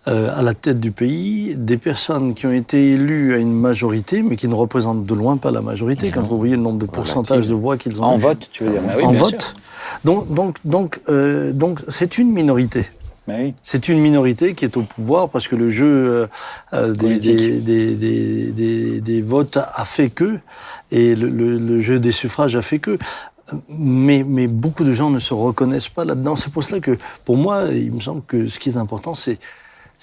[0.09, 4.23] euh, à la tête du pays des personnes qui ont été élues à une majorité,
[4.23, 6.87] mais qui ne représentent de loin pas la majorité, quand vous voyez le nombre de
[6.87, 8.21] pourcentages de voix qu'ils ont En eu.
[8.23, 9.41] vote, tu veux dire Mais oui, en vote.
[9.41, 9.53] sûr.
[10.05, 12.87] Donc, donc, donc, euh, donc, c'est une minorité.
[13.29, 13.55] Oui.
[13.63, 16.27] C'est une minorité qui est au pouvoir parce que le jeu euh,
[16.75, 17.37] euh, des, Politique.
[17.37, 20.39] des, des, des, des- des votes a fait que,
[20.91, 22.99] et le, le- le jeu des suffrages a fait que.
[23.69, 26.37] Mais, mais beaucoup de gens ne se reconnaissent pas là-dedans.
[26.37, 29.39] C'est pour cela que, pour moi, il me semble que ce qui est important, c'est,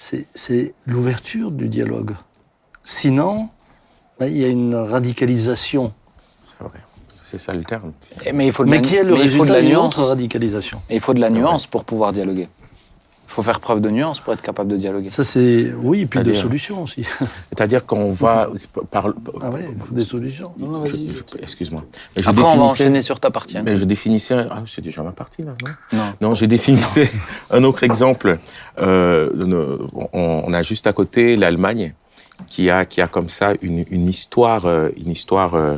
[0.02, 2.12] c'est, l'ouverture du dialogue.
[2.84, 3.50] Sinon,
[4.18, 5.92] ben, il y a une radicalisation.
[6.18, 6.80] C'est vrai.
[7.08, 7.92] C'est ça le terme.
[8.24, 9.98] Et- Mais il faut de Mais la, qui est le résultat la d'une nuance.
[9.98, 12.48] autre radicalisation Et il faut de la nuance pour pouvoir dialoguer.
[13.30, 15.08] Il faut faire preuve de nuance pour être capable de dialoguer.
[15.08, 15.72] Ça, c'est.
[15.80, 17.04] Oui, et puis de solutions aussi.
[17.50, 18.50] C'est-à-dire qu'on va
[18.90, 20.50] par, Ah ouais, il faut des solutions.
[20.58, 21.08] Non, non, je- vas-y.
[21.08, 21.84] je- excuse-moi.
[22.16, 23.56] Mais je Après, on va définissais- enchaîner sur ta partie.
[23.56, 23.62] hein.
[23.64, 24.46] Mais je définissais.
[24.50, 25.52] Ah, c'est déjà ma partie là,
[25.92, 25.96] non?
[25.98, 26.12] Non.
[26.30, 27.08] Non, j'ai définissé
[27.52, 28.38] un autre exemple.
[28.80, 29.30] Euh,
[30.12, 31.94] on a juste à côté l'Allemagne,
[32.48, 35.76] qui a qui a comme ça une, une histoire, euh, une histoire euh,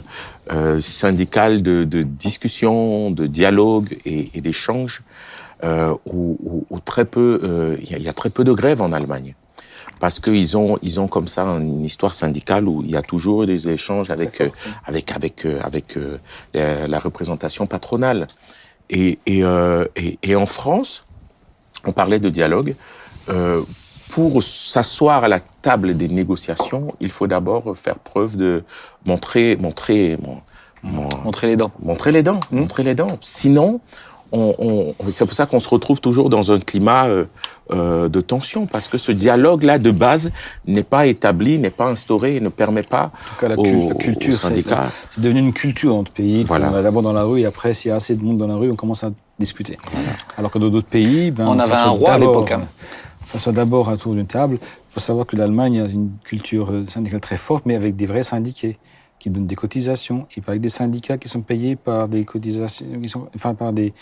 [0.52, 5.02] euh, syndicale de, de discussion, de dialogue et, et d'échange,
[5.64, 8.44] euh, où, où- où très peu, euh, il y, a- il y a très peu
[8.44, 9.34] de grèves en Allemagne.
[10.00, 13.46] Parce qu'ils ont, ils ont comme ça une histoire syndicale où il y a toujours
[13.46, 14.48] des échanges avec, euh,
[14.84, 16.18] avec, avec, euh, avec euh,
[16.54, 18.26] la, la représentation patronale.
[18.90, 21.06] Et, et, euh, et, et en France,
[21.84, 22.74] on parlait de dialogue.
[23.28, 23.62] Euh,
[24.10, 28.64] pour s'asseoir à la table des négociations, il faut d'abord faire preuve de
[29.06, 30.40] montrer, montrer, mon-
[30.82, 31.70] mon- Montrer les dents.
[31.80, 32.58] montrer les dents, Mmh.
[32.58, 33.16] montrer les dents.
[33.20, 33.80] Sinon,
[34.32, 37.24] on, on- c'est pour ça qu'on se retrouve toujours dans un climat euh,
[37.70, 40.30] euh, de tension, parce que ce dialogue-là de base
[40.66, 43.64] n'est pas établi, n'est pas instauré, et ne permet pas En tout cas, la, aux,
[43.64, 44.90] la aux culture, c'est syndicats.
[45.10, 46.44] c'est devenu une culture dans notre pays.
[46.44, 46.68] Voilà.
[46.68, 48.46] On va d'abord dans la rue et après, s'il y a assez de monde dans
[48.46, 49.78] la rue, on commence à discuter.
[50.36, 52.50] Alors que dans d'autres pays, ben, On ça avait un soit roi à l'époque.
[52.52, 52.62] hein.
[53.24, 54.58] Ça soit d'abord autour d'une table.
[54.60, 58.04] Il faut savoir que l'Allemagne a une culture euh, syndicale très forte, mais avec des
[58.06, 58.76] vrais syndiqués
[59.22, 62.84] qui donnent des cotisations et pas avec des syndicats qui sont payés par des cotisations,
[63.00, 63.94] qui sont, enfin par des,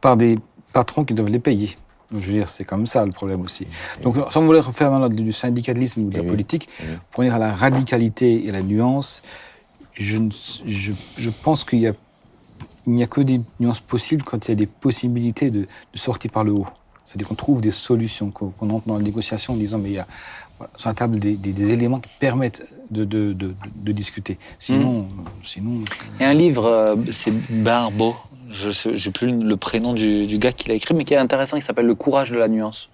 [0.00, 0.36] par des
[0.72, 1.70] patrons qui doivent les payer.
[2.12, 3.66] Donc, je veux dire, c'est comme ça le problème aussi.
[4.02, 6.68] Donc, sans vouloir refaire maintenant du syndicalisme ou de la politique,
[7.10, 9.20] pour venir à la radicalité et la nuance,
[9.94, 10.16] je,
[10.64, 11.92] je, je pense qu'il y a,
[12.86, 15.62] il n'y a que des nuances possibles quand il y a des possibilités de,
[15.92, 16.66] de sortir par le haut.
[17.04, 19.94] C'est-à-dire qu'on trouve des solutions, qu'on qu'on entre dans la négociation en disant, mais il
[19.94, 20.06] y a
[20.58, 24.38] voilà, sur la table des, des- des éléments qui permettent de, de, de, de discuter.
[24.58, 25.06] Sinon,
[25.42, 25.82] sinon
[26.18, 28.16] Il y a un livre, euh, c'est Barbeau,
[28.52, 31.56] je n'ai plus le prénom du, du gars qui l'a écrit, mais qui est intéressant,
[31.56, 32.88] qui s'appelle Le courage de la nuance.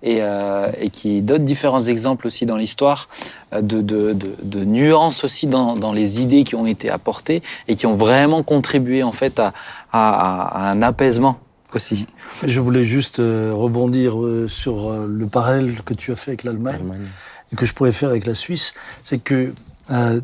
[0.00, 3.08] Et, euh, et qui donne différents exemples aussi dans l'histoire
[3.52, 7.42] euh, de, de, de, de nuances aussi dans, dans les idées qui ont été apportées
[7.66, 9.52] et qui ont vraiment contribué en fait à,
[9.90, 11.40] à, à un apaisement
[11.74, 12.06] aussi.
[12.46, 14.14] Je voulais juste rebondir
[14.46, 17.08] sur le parallèle que tu as fait avec l'Allemagne Allemagne.
[17.52, 19.52] Et que je pourrais faire avec la Suisse, c'est que
[19.90, 20.20] euh,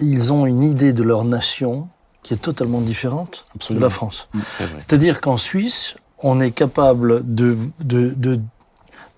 [0.00, 1.88] ils ont une idée de leur nation
[2.22, 3.80] qui est totalement différente Absolument.
[3.80, 4.28] de la France.
[4.58, 4.74] C'est vrai.
[4.78, 8.40] C'est-à-dire qu'en Suisse, on est capable de, de, de,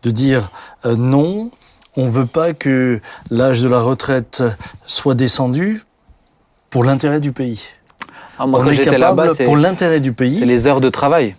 [0.03, 0.51] de dire
[0.85, 1.51] euh, non,
[1.97, 4.43] on veut pas que l'âge de la retraite
[4.87, 5.85] soit descendu
[6.71, 7.63] pour l'intérêt du pays.
[8.39, 10.45] Ah, moi, on quand est capable là-bas, c'est pour l'intérêt du c'est pays.
[10.45, 11.35] les heures de travail.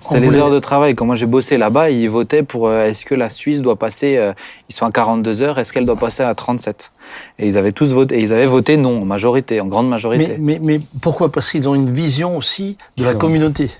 [0.00, 0.94] C'était les voulait- heures de travail.
[0.94, 4.16] Quand moi j'ai bossé là-bas, ils votaient pour euh, est-ce que la Suisse doit passer,
[4.16, 4.32] euh,
[4.68, 6.90] ils sont à 42 heures, est-ce qu'elle doit passer à 37
[7.38, 10.36] Et ils avaient tous voté, et ils avaient voté non, en majorité, en grande majorité.
[10.38, 11.30] Mais, mais, mais pourquoi?
[11.32, 13.70] Parce qu'ils ont une vision aussi de la communauté.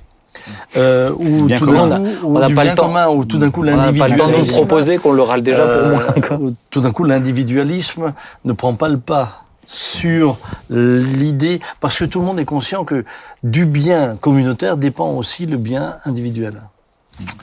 [0.76, 1.86] Euh, où Bien tout commun.
[1.86, 2.86] d'un coup, On n'a pas le temps.
[2.88, 5.12] commun, où tout d'un coup On n'a pas le temps de nous l'individualisme, proposer qu'on
[5.12, 6.02] le râle déjà pour moi.
[6.26, 6.36] quoi.
[6.38, 8.12] où tout d'un coup l'individualisme
[8.44, 10.38] ne prend pas le pas sur
[10.70, 13.04] l'idée, parce que tout le monde est conscient que
[13.42, 16.54] du bien communautaire dépend aussi le bien individuel.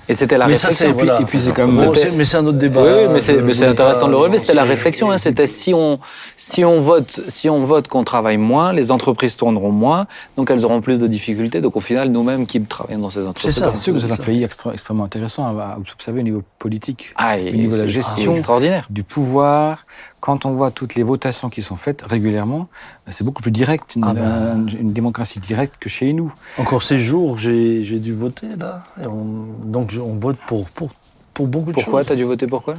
[0.10, 0.88] Et c'était la Mais ça, réflexion.
[1.00, 1.22] c'est- voilà.
[1.22, 2.82] et puis c'est comme- Bon, C'était- c'est- mais c'est un autre débat.
[2.84, 3.14] Oui, oui,
[3.46, 4.38] mais c'est intéressant de le relever.
[4.38, 5.12] C'était la réflexion.
[5.12, 5.98] Hein, c'était si on
[6.36, 10.66] si on vote si on vote qu'on travaille moins, les entreprises tourneront moins, donc elles
[10.66, 11.62] auront plus de difficultés.
[11.62, 13.70] Donc au final, nous-mêmes qui travaillons dans ces entreprises, ça.
[13.70, 14.24] c'est sûr que c'est un ça.
[14.24, 17.14] pays extra- extrêmement intéressant à, à observer au niveau politique.
[17.16, 18.34] ah, et Au niveau de la gestion.
[18.34, 18.88] extraordinaire.
[18.90, 19.86] du pouvoir,
[20.22, 22.70] quand on voit toutes les votations qui sont faites régulièrement,
[23.08, 24.68] c'est beaucoup plus direct, une, Ah ben.
[24.80, 26.34] une démocratie directe que chez nous.
[26.58, 28.84] Encore ces jours, j'ai j'ai dû voter là.
[29.04, 30.90] Et on- donc on vote pour, pour,
[31.34, 32.08] pour beaucoup de Pourquoi choses.
[32.08, 32.76] T'as dû voter pourquoi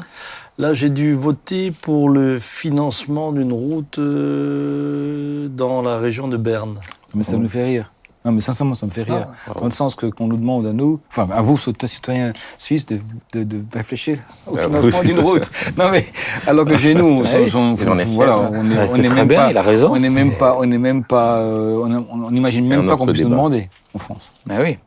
[0.59, 6.78] Là, j'ai dû voter pour le financement d'une route euh, dans la région de Berne.
[7.14, 7.92] Mais ça nous fait rire.
[8.25, 9.27] Non, mais sincèrement, ça me fait rire.
[9.59, 13.01] Dans le sens que qu'on nous demande à nous, enfin à vous, citoyens suisses, de,
[13.33, 15.07] de, de réfléchir au Ah, financement oui.
[15.09, 15.51] d'une route.
[15.79, 16.07] Non mais
[16.47, 19.27] alors que chez nous, on, Ouais, on- est voilà, on est, Bah, on est même
[19.29, 19.93] bien, pas, il a raison.
[19.93, 23.23] on n'est même pas, on n'est même pas, euh, on n'imagine même pas qu'on puisse
[23.25, 24.33] nous demander en France.
[24.49, 24.79] Ah oui.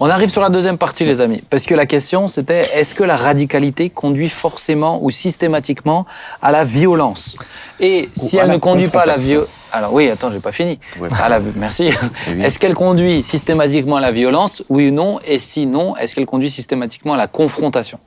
[0.00, 1.42] On arrive sur la deuxième partie, les amis.
[1.48, 6.06] Parce que la question, c'était est-ce que la radicalité conduit forcément ou systématiquement
[6.42, 7.36] à la violence?
[7.78, 9.48] Et si elle ne conduit pas à la violence.
[9.72, 10.78] Alors oui, attends, j'ai pas fini.
[10.98, 11.08] Ouais.
[11.22, 11.90] À la- Merci.
[12.28, 12.42] Oui.
[12.42, 15.20] Est-ce qu'elle conduit systématiquement à la violence Oui ou non?
[15.24, 17.98] Et si non, est-ce qu'elle conduit systématiquement à la confrontation?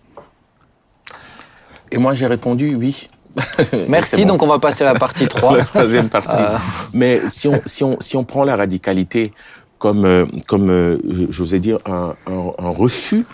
[1.92, 3.10] Et moi, j'ai répondu oui.
[3.88, 4.34] Merci, bon.
[4.34, 5.58] donc on va passer à la partie 3.
[5.58, 6.30] la troisième partie.
[6.38, 6.58] Euh.
[6.94, 9.34] Mais si on, si, on, si on prend la radicalité
[9.84, 10.98] comme, euh, comme euh,
[11.30, 13.26] j'osais dire, un, un, un refus,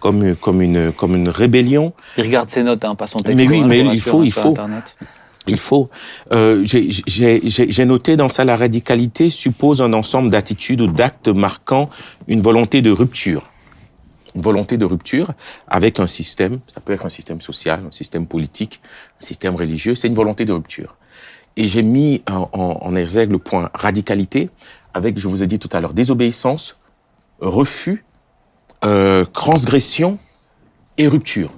[0.00, 3.36] comme, comme, une, comme une rébellion, Il regarde ses notes, hein, pas son texte.
[3.36, 4.48] Mais oui, hein, mais il faut, hein, il faut.
[4.48, 4.96] Internet.
[5.46, 5.90] il faut.
[6.32, 11.90] Euh, j'ai noté dans ça la radicalité suppose un ensemble d'attitudes ou d'actes marquant
[12.26, 13.50] une volonté de rupture.
[14.34, 15.32] Une volonté de rupture
[15.68, 18.80] avec un système, ça peut être un système social, un système politique,
[19.20, 20.96] un système religieux, c'est une volonté de rupture.
[21.58, 24.48] Et j'ai mis en, en, en exergue le point radicalité
[24.94, 26.76] avec, je vous ai dit tout à l'heure, désobéissance,
[27.40, 28.04] refus,
[28.84, 30.18] euh, transgression
[30.98, 31.52] et rupture.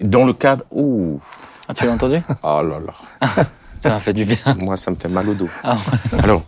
[0.00, 0.64] Dans le cadre...
[0.70, 1.20] Ouh,
[1.68, 2.94] Ah, tu l'as entendu oh là là.
[3.80, 4.36] Ça m'a fait du bien.
[4.58, 5.48] Moi, ça me fait mal au dos.
[5.62, 5.76] Ah,
[6.22, 6.42] Alors,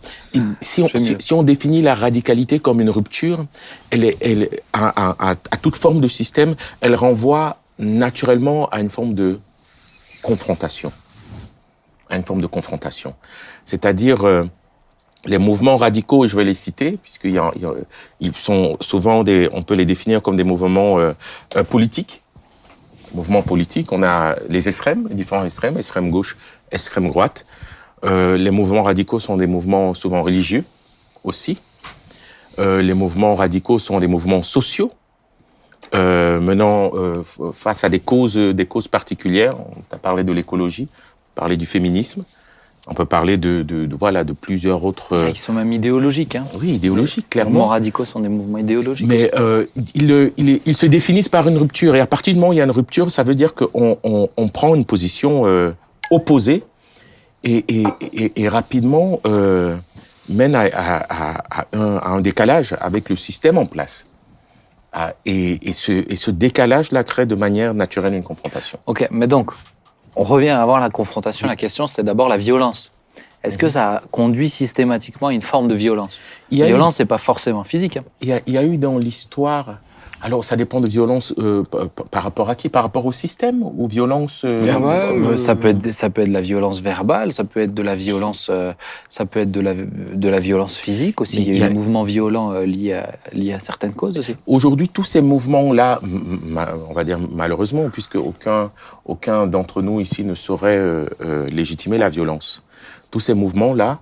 [0.61, 3.45] si on, si, si définit la radicalité comme une rupture,
[3.91, 8.89] elle est, elle, à- à- à toute forme de système, elle renvoie naturellement à une
[8.89, 9.39] forme de
[10.23, 10.91] confrontation.
[12.09, 13.13] À une forme de confrontation.
[13.63, 14.45] C'est-à-dire, euh,
[15.25, 17.39] les mouvements radicaux, je vais les citer, puisqu'ils
[18.19, 21.13] ils sont souvent des, on peut les définir comme des mouvements euh,
[21.69, 22.23] politiques.
[23.13, 26.37] Mouvements politiques, on a les extrêmes, les différents extrêmes, extrême gauche,
[26.71, 27.45] extrême droite.
[28.05, 30.63] Euh, les mouvements radicaux sont des mouvements souvent religieux
[31.23, 31.59] aussi.
[32.59, 34.91] Euh, les mouvements radicaux sont des mouvements sociaux,
[35.95, 39.57] euh, menant euh, face à des causes, des causes particulières.
[39.59, 42.23] On a parlé de l'écologie, on a parlé du féminisme.
[42.87, 45.13] On peut parler de, de, de- voilà de plusieurs autres.
[45.15, 46.35] euh, Ils sont même idéologiques.
[46.35, 46.45] Hein.
[46.59, 47.67] oui, idéologiques Les mouvements clairement.
[47.69, 49.07] radicaux sont des mouvements idéologiques.
[49.07, 49.65] Mais euh,
[49.95, 51.95] ils, ils, ils se définissent par une rupture.
[51.95, 53.97] Et à partir du moment où il y a une rupture, ça veut dire qu'on
[54.03, 55.71] on, on prend une position euh,
[56.09, 56.63] opposée
[57.43, 59.75] et, et, et, et rapidement euh,
[60.27, 60.97] mène à, à,
[61.37, 64.07] à, à un, à un décalage avec le système en place.
[64.91, 68.79] Ah, et, et, ce, et ce décalage-là crée de manière naturelle une confrontation.
[68.87, 69.51] Ok, mais donc,
[70.15, 71.47] on revient avant la confrontation.
[71.47, 72.91] La question, c'était d'abord la violence.
[73.43, 76.17] Est-ce que ça conduit systématiquement à une forme de violence?
[76.51, 77.97] La eu- violence, c'est pas forcément physique.
[77.97, 78.03] hein.
[78.21, 79.79] Il y a, il y a eu dans l'histoire.
[80.21, 81.63] Alors, ça dépend de violence euh,
[82.11, 82.67] par, rapport à qui?
[82.69, 86.21] Par rapport au système ou violence euh, Verbale, Euh, Euh, Ça peut être, ça peut
[86.21, 88.51] être de la violence verbale, ça peut être de la violence,
[89.07, 91.37] ça peut être de la, de la violence physique aussi.
[91.41, 94.35] Il y a eu des mouvements violents liés, à, liés à certaines causes aussi.
[94.45, 96.01] Aujourd'hui, tous ces mouvements-là,
[96.89, 98.71] on va dire malheureusement, puisque aucun,
[99.05, 100.79] aucun d'entre nous ici ne saurait
[101.49, 102.61] légitimer la violence.
[103.11, 103.99] Tous ces mouvements-là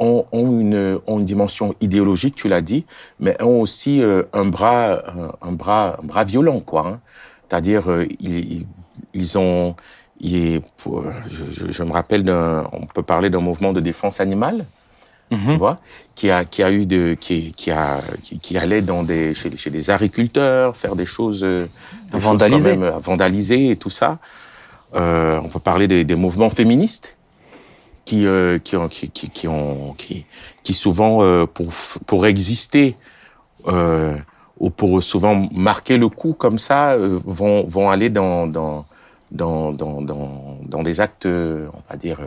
[0.00, 2.84] ont, ont une, ont une dimension idéologique, tu l'as dit,
[3.20, 6.88] mais ont aussi euh, un bras, un, un bras, un bras violent, quoi.
[6.88, 7.00] hein.
[7.48, 8.66] C'est-à-dire, euh, ils,
[9.14, 9.76] ils ont,
[10.20, 14.20] il est, pour- je, je- me rappelle d'un, on peut parler d'un mouvement de défense
[14.20, 14.66] animale
[15.52, 15.78] tu vois,
[16.16, 19.56] qui a qui a eu de qui qui a qui, qui allait dans des chez,
[19.56, 21.66] chez des agriculteurs faire des choses euh,
[22.12, 22.70] des Vandaliser.
[22.76, 24.18] même, euh, vandaliser et tout ça.
[24.96, 27.16] Euh, on peut parler des, des mouvements féministes
[28.04, 30.24] qui euh, qui ont qui, qui, qui ont qui
[30.62, 31.68] qui souvent euh, pour
[32.06, 32.96] pour exister
[33.68, 34.16] euh,
[34.58, 38.84] ou pour souvent marquer le coup comme ça vont vont aller dans dans
[39.30, 42.18] dans dans dans, des actes on va dire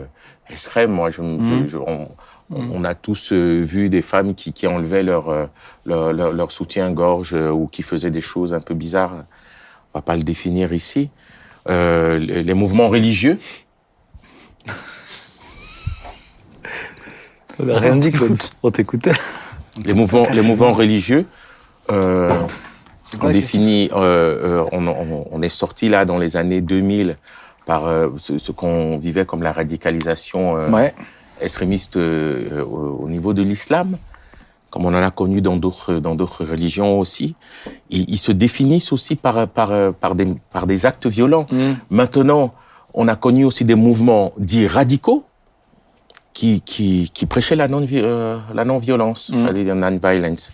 [0.48, 1.22] extrêmes moi je,
[1.64, 2.08] je- je- on,
[2.50, 5.48] on a tous vu des femmes qui, qui enlevaient leur,
[5.86, 9.24] leur, leur, leur soutien-gorge ou qui faisaient des choses un peu bizarres.
[9.94, 11.08] On va pas le définir ici.
[11.70, 13.38] Euh, les mouvements religieux.
[17.58, 18.36] On n'a rien dit, Claude.
[18.62, 19.12] On t'écoutait.
[19.84, 21.26] Les mouvements, les mouvements religieux.
[21.90, 22.32] Euh,
[23.20, 27.16] on définit, euh, euh, on, on, on est sorti là dans les années 2000
[27.66, 30.94] par euh, ce, ce qu'on vivait comme la radicalisation euh, Ouais.
[31.40, 33.98] extrémiste euh, au, au niveau de l'islam,
[34.70, 37.34] comme on en a connu dans d'autres dans d'autres religions aussi.
[37.90, 41.46] Et ils se définissent aussi par par par des par des actes violents.
[41.50, 41.72] Mm.
[41.90, 42.54] Maintenant,
[42.94, 45.24] on a connu aussi des mouvements dits radicaux
[46.34, 49.42] qui qui qui prêchaient la non euh, la non violence, Mm.
[49.44, 50.52] c'est-à-dire non violence.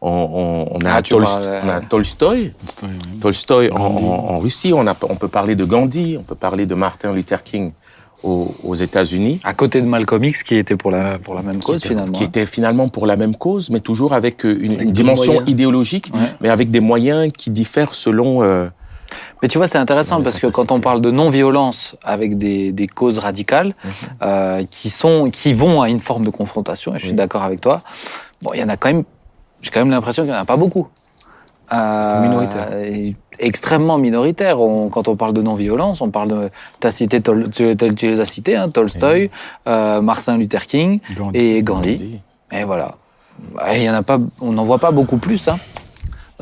[0.00, 3.18] On, on, on a Ah, Tolst- parles, euh, on a Tolstoï, Story, oui.
[3.20, 6.74] Tolstoï en, en- Russie, on, a, on peut parler de Gandhi, on peut parler de
[6.76, 7.72] Martin Luther King
[8.22, 9.40] aux, aux États-Unis.
[9.42, 12.12] À côté de Malcolm X, qui était pour la, pour la même cause, qui, finalement.
[12.16, 15.44] qui était finalement pour la même cause, mais toujours avec euh, une, Avec une dimension
[15.46, 16.20] idéologique, Ouais.
[16.40, 18.42] mais avec des moyens qui diffèrent selon.
[18.44, 18.68] euh,
[19.42, 22.86] Mais tu vois, c'est intéressant parce que quand on parle de non-violence avec des, des
[22.86, 23.74] causes radicales
[24.22, 27.60] euh, qui sont, qui vont à une forme de confrontation, et je suis d'accord avec
[27.60, 27.82] toi.
[28.42, 29.04] Bon, il y en a quand même.
[29.62, 30.88] J'ai quand même l'impression qu'il n'y en a pas beaucoup.
[31.72, 32.72] Euh, C'est minoritaire.
[32.78, 34.60] et Extrêmement minoritaire.
[34.60, 36.50] On- quand on parle de non-violence, on parle de.
[36.82, 39.30] As cité Tol- tu, les as cités, hein, Tolstoï,
[39.68, 41.38] euh, Martin Luther King Gandhi.
[41.38, 42.20] et Gandhi.
[42.52, 42.96] Et voilà.
[43.74, 44.18] Il y en a pas.
[44.40, 45.46] On n'en voit pas beaucoup plus.
[45.48, 45.58] Hein.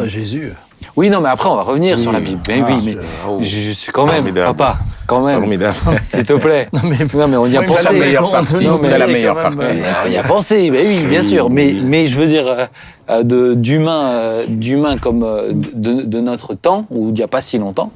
[0.05, 0.52] Jésus.
[0.96, 2.02] Oui, non, mais après, on va revenir Oui.
[2.02, 2.40] sur la Bible.
[2.48, 2.96] Mais Ah, oui, mais
[3.28, 3.38] oh.
[3.42, 4.56] je, je suis quand même, Formidable.
[4.56, 5.74] papa, quand même, Formidable.
[6.04, 6.68] s'il te plaît.
[6.72, 6.80] Non,
[7.28, 7.85] mais, on y a mais pensé.
[7.85, 8.64] la meilleure partie.
[8.66, 9.59] non, mais la meilleure partie.
[9.68, 11.50] euh, On y a pensé, mais oui, bien sûr.
[11.50, 12.66] Mais, mais je veux dire, euh,
[13.11, 17.40] euh, d'humains euh, d'humains comme euh, de, de notre temps, ou il n'y a pas
[17.42, 17.92] si longtemps.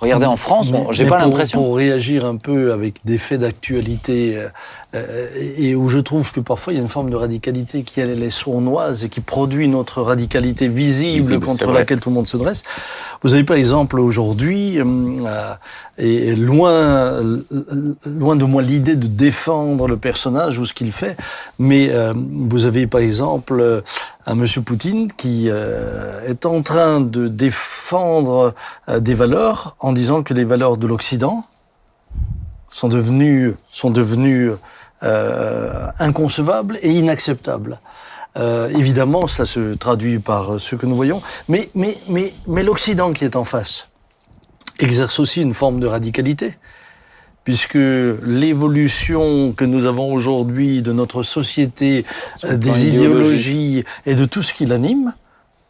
[0.00, 1.62] Regardez, en France, j'ai pas l'impression.
[1.62, 4.36] Pour réagir un peu avec des faits d'actualité,
[4.94, 5.28] euh,
[5.58, 8.22] et où je trouve que parfois il y a une forme de radicalité qui elle
[8.22, 12.36] est sournoise et qui produit notre radicalité visible, Visible, contre laquelle tout le monde se
[12.36, 12.62] dresse.
[13.22, 14.84] Vous avez par exemple aujourd'hui, euh,
[15.26, 15.54] euh,
[15.98, 17.42] et loin, euh,
[18.04, 21.16] loin de moi l'idée de défendre le personnage ou ce qu'il fait,
[21.58, 23.82] mais euh, vous avez par exemple
[24.26, 28.54] un monsieur Poutine qui euh, est en train de défendre
[28.88, 31.44] euh, des valeurs en disant que les valeurs de l'Occident
[32.68, 33.54] sont devenues,
[35.02, 37.80] euh, inconcevables et inacceptables.
[38.68, 41.70] Évidemment, ça se traduit par ce que nous voyons, mais
[42.46, 43.88] l'Occident qui est en face
[44.78, 46.58] exerce aussi une forme de radicalité,
[47.46, 47.78] puisque
[48.24, 52.04] l'évolution que nous avons aujourd'hui de notre société,
[52.42, 55.14] euh, des idéologies et de tout ce qui l'anime,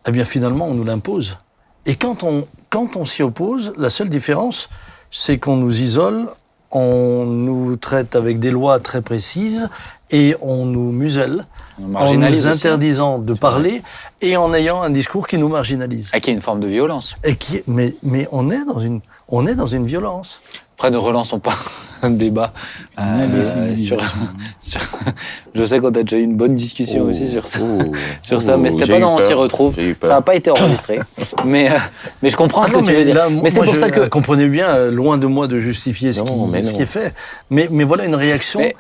[0.09, 1.37] eh bien finalement on nous l'impose.
[1.85, 4.71] Et quand on, quand on s'y oppose, la seule différence,
[5.11, 6.29] c'est qu'on nous isole,
[6.71, 9.69] on nous traite avec des lois très précises
[10.11, 11.45] et on nous muselle
[11.79, 12.53] On en nous hein.
[12.53, 13.83] interdisant de parler
[14.23, 16.11] et en ayant un discours qui nous marginalise.
[16.11, 17.17] Qu'il y a une forme de violence.
[17.23, 20.41] Et qui, mais, mais on est dans une, on est dans une violence.
[20.77, 21.55] Après, ne relançons pas
[22.03, 22.53] un débat.
[22.99, 23.99] euh, sur,
[24.61, 24.81] sur-
[25.55, 27.61] je sais qu'on a déjà eu une bonne discussion Oh, aussi sur ça.
[27.63, 27.79] oh,
[28.23, 29.75] Sur ça, oh, mais c'était pas dans On s'y retrouve.
[30.03, 31.01] Ça n'a pas été enregistré.
[31.47, 31.79] mais, euh,
[32.23, 33.15] mais je comprends Ah ce non, que tu veux dire.
[33.15, 34.07] là, mais c'est pour je- ça que.
[34.09, 37.15] Comprenez bien, euh, loin de moi de justifier ce, qui, ce est fait.
[37.49, 38.61] Mais, mais voilà une réaction.
[38.61, 38.77] Mais-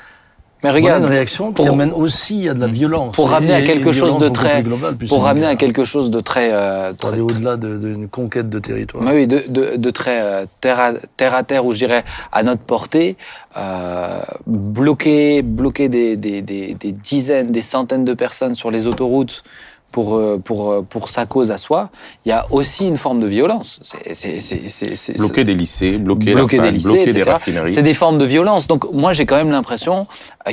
[0.73, 3.15] Mais voilà regarde, une réaction qui pour- amène aussi à de la violence.
[3.15, 6.21] pour ramener à quelque chose de très- globale, puisque pour ramener à quelque chose de
[6.21, 6.51] très.
[6.53, 9.03] euh, au-delà de- d'une conquête de territoire.
[9.05, 12.05] Bah oui, de, de, de très euh, terre, à, terre à terre, ou je dirais
[12.33, 13.17] à notre portée,
[13.57, 19.43] euh, bloquer, bloquer des, des, des, des dizaines, des centaines de personnes sur les autoroutes
[19.97, 21.89] pour, euh, pour, euh, pour sa cause à soi,
[22.27, 23.81] il y a aussi une forme de violence.
[24.13, 27.73] C'est- Bloquer des lycées, bloquer, des lycées, bloquer des raffineries.
[27.73, 28.67] C'est des formes de violence.
[28.67, 30.07] Donc moi, j'ai quand même l'impression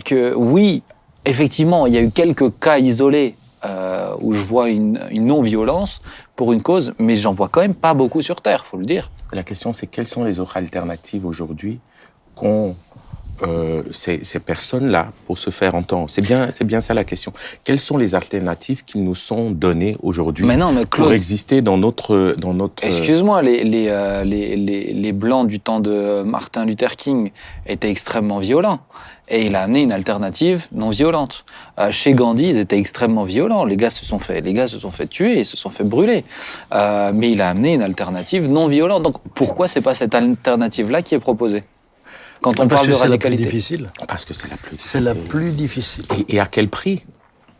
[0.05, 0.81] que oui,
[1.25, 3.33] effectivement, il y a eu quelques cas isolés
[3.65, 6.01] euh, où je vois une, une non-violence
[6.37, 9.11] pour une cause, mais j'en vois quand même pas beaucoup sur Terre, faut le dire.
[9.33, 11.79] La question, c'est quelles sont les autres alternatives aujourd'hui
[12.35, 12.77] qu'ont
[13.47, 17.33] euh, ces, ces personnes-là pour se faire entendre C'est bien, c'est bien ça la question.
[17.63, 21.77] Quelles sont les alternatives qui nous sont données aujourd'hui Mais non, mais pour exister dans
[21.77, 22.83] notre, dans notre.
[22.83, 27.31] excuse-moi, les, les, euh, les, les, les blancs du temps de Martin Luther King
[27.65, 28.79] étaient extrêmement violents.
[29.29, 31.45] Et il a amené une alternative non violente.
[31.79, 33.63] Euh, chez Gandhi, ils étaient extrêmement violents.
[33.63, 35.85] Les gars se sont fait, les gars se sont fait tuer, ils se sont fait
[35.85, 36.25] brûler.
[36.73, 39.01] Euh, mais il a amené une alternative non violente.
[39.01, 41.63] Donc pourquoi c'est pas cette alternative-là qui est proposée?
[42.41, 43.89] Quand on Parce parle que de c'est la plus radicalité difficile.
[44.07, 44.77] Parce que c'est la plus.
[44.77, 45.29] C'est la difficile.
[45.29, 46.05] plus difficile.
[46.29, 47.03] Et, et à quel prix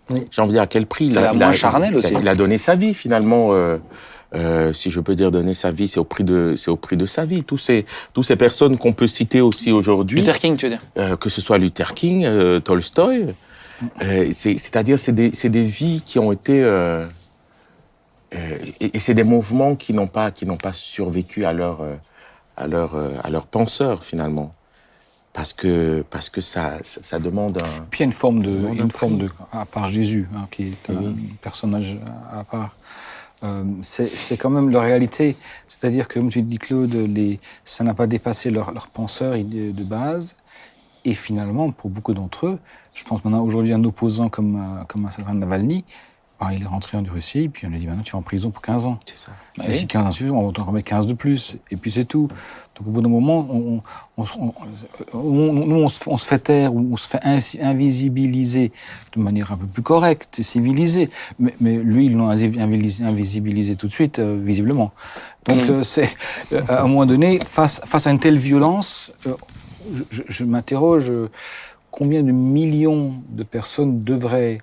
[0.10, 0.22] Oui.
[0.32, 2.14] J'ai envie de dire à quel prix C'est la moins charnelle aussi.
[2.20, 3.50] Il a donné sa vie finalement.
[3.54, 3.78] euh,
[4.36, 6.98] euh, si je peux dire donner sa vie, c'est au prix de, c'est au prix
[6.98, 7.44] de sa vie.
[7.44, 10.82] Tous ces, tous ces personnes qu'on peut citer aussi aujourd'hui, Luther King, tu veux dire
[10.98, 13.36] euh, que ce soit Luther King, euh, Tolstoï,
[14.02, 17.04] euh, c'est, c'est-à-dire c'est des, c'est des vies qui ont été euh,
[18.34, 21.82] euh, et, et c'est des mouvements qui n'ont pas, qui n'ont pas survécu à leur,
[21.82, 21.94] euh,
[22.58, 24.56] à leur, euh, à leur penseur finalement,
[25.34, 28.44] parce que, parce que ça, ça, ça demande un Puis il y a une forme
[28.44, 31.34] de, une forme de, à part Jésus, hein, qui est un Oui.
[31.42, 31.98] personnage
[32.32, 32.76] à part.
[33.44, 35.36] Euh, c'est c'est quand même leur réalité.
[35.68, 39.84] C'est-à-dire que, comme j'ai dit Claude, les, ça n'a pas dépassé leur, leur penseur de,
[39.84, 40.38] base.
[41.04, 42.60] Et finalement, pour beaucoup d'entre eux,
[42.94, 45.84] je pense maintenant aujourd'hui un opposant comme, euh, comme un certain Navalny,
[46.50, 48.50] ben, il est rentré en Russie, puis on lui dit maintenant tu vas en prison
[48.52, 49.00] pour 15 ans.
[49.06, 49.32] c'est ça.
[49.58, 51.58] Bah Et si 15 ans suffisent, on va t'en remettre 15 de plus.
[51.72, 52.28] Et puis c'est tout.
[52.76, 53.82] Donc au bout d'un moment, on,
[54.18, 54.54] on, on,
[55.14, 57.20] on- on- nous, on se, fait- on se fait taire on se fait
[57.62, 58.72] invisibiliser
[59.16, 61.10] de manière un peu plus correcte civilisée.
[61.40, 64.92] Mais, mais lui, ils l'ont invisibilisé, invisibilisé tout de suite, euh, visiblement.
[65.46, 66.10] Donc euh, c'est,
[66.54, 69.12] euh, à un moment donné, face, face à une telle violence,
[69.94, 71.12] je, je- je m'interroge
[71.92, 74.60] combien de millions de personnes devraient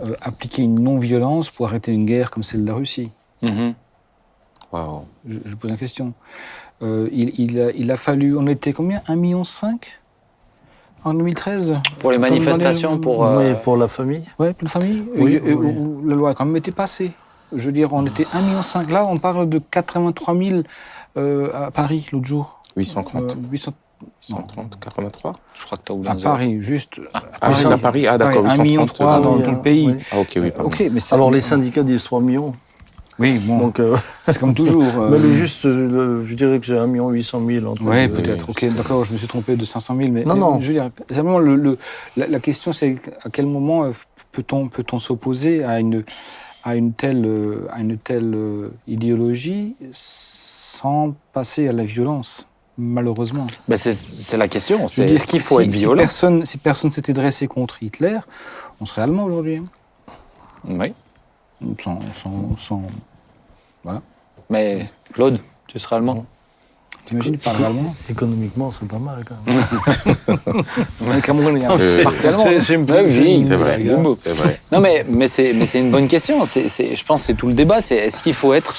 [0.00, 3.10] euh, appliquer une non-violence pour arrêter une guerre comme celle de la Russie.
[4.72, 5.04] Waouh.
[5.26, 6.12] je, je pose la question.
[6.82, 8.98] Euh, il, il a, il a fallu, on était combien?
[9.08, 9.42] 1,5 million
[11.04, 13.24] en 2013 Pour les manifestations, pour.
[13.24, 14.24] euh, Oui, pour la famille.
[14.38, 15.40] Ouais, pour la famille Oui,
[16.06, 17.12] La loi a quand même été passée.
[17.52, 18.92] Je veux dire, on était 1,5 million.
[18.94, 20.60] Là, on parle de 83 000
[21.16, 22.60] euh, à Paris l'autre jour.
[22.76, 23.72] 830, Euh, 800
[24.20, 26.16] 130, 83 Je crois que tu as oublié à.
[26.16, 27.00] Paris, juste.
[27.40, 28.44] Ah, juste à Paris Ah, d'accord.
[28.44, 29.86] Ouais, 1 million 830 trois dans Oui, tout le pays.
[29.88, 29.94] oui.
[30.12, 30.42] Ah, ok, oui.
[30.46, 30.68] Euh, pardon.
[30.68, 32.54] ok, mais Alors les syndicats disent 3 millions.
[33.20, 33.96] Oui, bon, Donc, euh,
[34.28, 35.00] c'est comme toujours.
[35.00, 35.88] euh, mais le juste, euh,
[36.20, 37.66] le- je dirais que j'ai 1 million 800 000.
[37.66, 38.48] entre Oui, les peut-être.
[38.48, 40.10] Ok, d'accord, je me suis trompé de 500 000.
[40.12, 40.60] Mais, Non, mais non.
[40.60, 41.78] Je veux dire, simplement, le, le-
[42.16, 43.90] la, la question, c'est à quel moment euh,
[44.30, 46.04] peut-on peut-on s'opposer à une
[46.62, 52.46] à une telle euh, à une telle euh, idéologie sans passer à la violence,
[52.78, 53.46] malheureusement.
[53.68, 54.88] Ben, c'est- la question.
[54.88, 55.98] C'est est-ce qu'il faut si- être si violent?
[55.98, 58.18] personne si personne s'était dressé contre Hitler,
[58.80, 59.56] on serait allemand aujourd'hui.
[59.58, 59.64] hein.
[60.68, 60.94] Oui.
[61.82, 62.82] Sans, sans, sans...
[64.50, 66.24] Mais Claude, tu seras allemand?
[67.04, 67.94] T'imagines, il parle allemand?
[68.10, 70.64] Économiquement, c'est pas mal quand même.
[71.16, 72.44] Le Cameroun est un Euh, parti allemand.
[72.46, 73.78] Oui, C'est vrai.
[74.34, 74.60] vrai.
[74.70, 76.44] Non, mais, mais c'est mais c'est une bonne question.
[76.46, 77.80] Je pense que c'est tout le débat.
[77.80, 78.74] C'est est-ce qu'il faut être,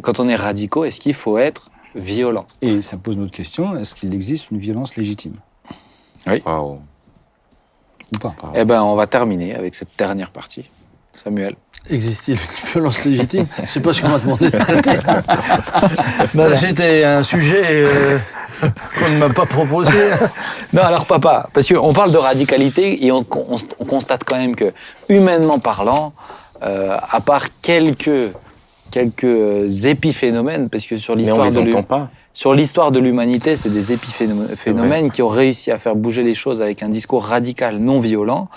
[0.00, 3.76] quand on est radicaux, est-ce qu'il faut être violent Et ça pose une autre question
[3.76, 5.36] est-ce qu'il existe une violence légitime?
[6.26, 6.78] Waouh.
[8.14, 8.34] ou pas?
[8.54, 10.68] Eh ben, on va terminer avec cette dernière partie.
[11.14, 11.54] Samuel.
[11.90, 13.46] Existe-t-il une violence légitime?
[13.62, 14.98] Je sais pas ce qu'on m'a demandé de traiter.
[16.34, 18.18] Ben, C'était un sujet euh,
[18.98, 19.92] qu'on ne m'a pas proposé.
[20.72, 24.56] Non, alors papa, parce qu'on parle de radicalité et on, on- on constate quand même
[24.56, 24.72] que,
[25.10, 26.14] humainement parlant,
[26.62, 28.32] euh, à part quelques
[28.92, 32.10] quelques euh, épiphénomènes, parce que sur l'histoire de l'hu- entend pas.
[32.32, 36.62] sur l'histoire de l'humanité, c'est des épiphénomènes qui ont réussi à faire bouger les choses
[36.62, 38.48] avec un discours radical, non violent.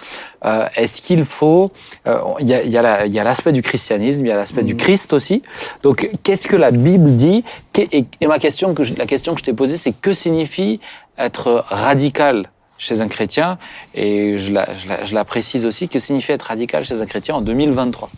[0.46, 1.72] Euh, Est-ce qu'il faut
[2.08, 4.30] euh, Il y a, il y a la- il y a l'aspect du christianisme, il
[4.30, 5.42] y a l'aspect du Christ aussi.
[5.84, 7.44] Donc, qu'est-ce que la Bible dit?
[7.78, 10.80] Et, et ma question, que je- la question que je t'ai posée, c'est que signifie
[11.18, 13.58] être radical chez un chrétien?
[13.94, 17.06] Et je la, je, la, je la précise aussi, que signifie être radical chez un
[17.06, 18.10] chrétien en 2023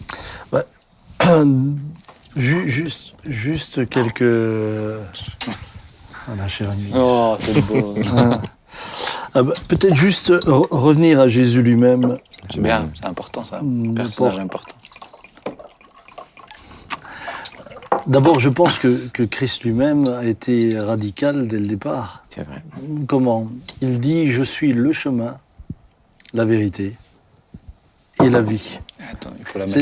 [0.53, 0.59] Ju-
[2.37, 4.21] juste, juste quelques.
[6.27, 6.91] Voilà, cher ami.
[6.95, 7.95] Oh, c'est beau.
[9.33, 12.17] Ah bah, Peut-être juste re- revenir à Jésus lui-même.
[12.51, 13.59] c'est bien, c'est important ça.
[13.61, 14.75] Mm, Personnage important.
[18.05, 22.23] D'abord, je pense que, que Christ lui-même a été radical dès le départ.
[22.29, 22.63] C'est vrai.
[23.07, 23.47] Comment?
[23.81, 25.37] Il dit Je suis le chemin,
[26.33, 26.93] la vérité
[28.23, 28.79] et la vie.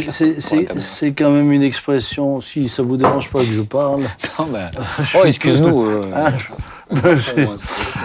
[0.09, 4.03] C'est- quand même une expression, si ça vous dérange pas que je parle.
[4.39, 4.71] Non, ben,
[5.15, 5.85] oh, excuse-nous.
[5.85, 6.31] euh, Ah,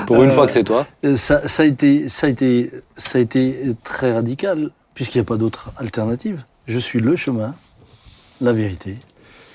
[0.07, 0.87] pour une Euh, fois que c'est toi.
[1.17, 5.25] Ça, ça, a été, ça, a été, ça a été très radical, puisqu'il n'y a
[5.25, 6.45] pas d'autre alternative.
[6.67, 7.55] Je suis le chemin,
[8.41, 8.97] la vérité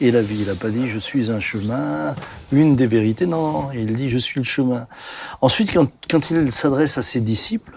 [0.01, 0.39] et la vie.
[0.41, 2.13] Il n'a pas dit je suis un chemin,
[2.51, 3.25] une des vérités.
[3.25, 4.85] Non, non, il dit je suis le chemin.
[5.41, 7.74] Ensuite, quand, quand il s'adresse à ses disciples,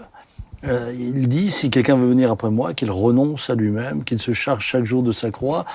[0.67, 4.33] euh, il dit si quelqu'un veut venir après moi, qu'il renonce à lui-même, qu'il se
[4.33, 5.65] charge chaque jour de sa croix.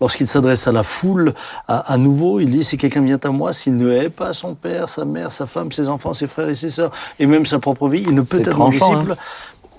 [0.00, 1.32] Lorsqu'il s'adresse à la foule,
[1.66, 4.54] à, à nouveau, il dit si quelqu'un vient à moi, s'il ne hait pas son
[4.54, 7.58] père, sa mère, sa femme, ses enfants, ses frères et ses sœurs, et même sa
[7.58, 9.16] propre vie, il ne peut être tranchant, disciple.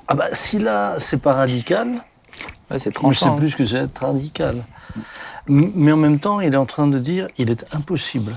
[0.08, 1.90] Ah bah, si là, c'est pas radical,
[2.72, 3.36] Ouais, c'est je tranchant.
[3.36, 4.64] sais plus ce que c'est être radical.
[5.48, 8.34] Mais en même temps, il est en train de dire, il est impossible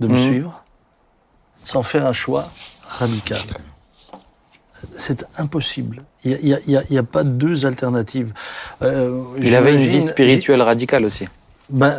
[0.00, 0.18] de me Mhm.
[0.18, 0.64] suivre
[1.64, 2.50] sans faire un choix
[2.86, 3.38] radical.
[4.96, 6.04] C'est impossible.
[6.24, 6.58] Il
[6.90, 8.32] n'y a, pas deux alternatives.
[8.82, 11.26] Euh, Il avait une vie spirituelle radicale aussi.
[11.70, 11.98] Ben,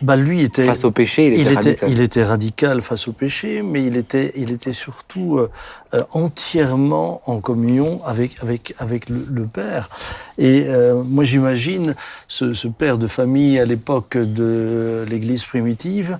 [0.00, 1.90] ben, lui était Face au péché, il était il était, radical.
[1.90, 5.50] il était radical face au péché, mais il était, il était surtout euh,
[5.92, 9.90] euh, entièrement en communion avec, avec, avec le, le Père.
[10.38, 11.94] Et euh, moi, j'imagine
[12.26, 16.18] ce, ce père de famille à l'époque de l'Église primitive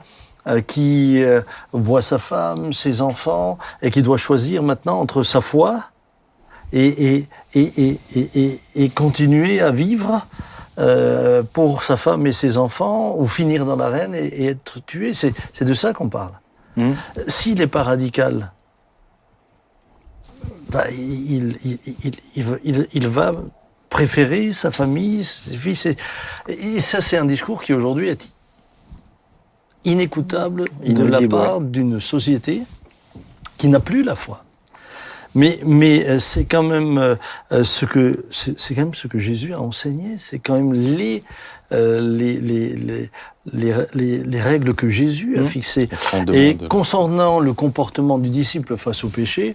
[0.66, 5.80] qui euh, voit sa femme, ses enfants, et qui doit choisir maintenant entre sa foi
[6.72, 7.26] et,
[8.94, 10.26] continuer à vivre
[10.78, 15.12] euh, pour sa femme et ses enfants, ou finir dans l'arène et, et être tué.
[15.14, 16.32] C'est de ça qu'on parle.
[16.76, 16.94] Mhm.
[17.26, 18.52] S'il n'est pas radical,
[20.70, 21.78] bah, il, il,
[22.64, 23.32] il, il, va-
[23.90, 25.88] préférer sa famille, ses fils.
[26.48, 28.30] Et ça, c'est un discours qui aujourd'hui est
[29.84, 32.62] inécoutable de la part d'une société
[33.58, 34.44] qui n'a plus la foi.
[35.34, 37.14] Mais, mais euh, c'est quand même euh,
[37.52, 40.16] euh, ce que c'est quand même ce que Jésus a enseigné.
[40.18, 41.22] C'est quand même les,
[41.72, 43.10] les, les, les,
[43.52, 45.46] les, les- les règles que Jésus a Mmh.
[45.46, 45.88] fixées.
[46.34, 49.54] Et concernant le comportement du disciple face au péché,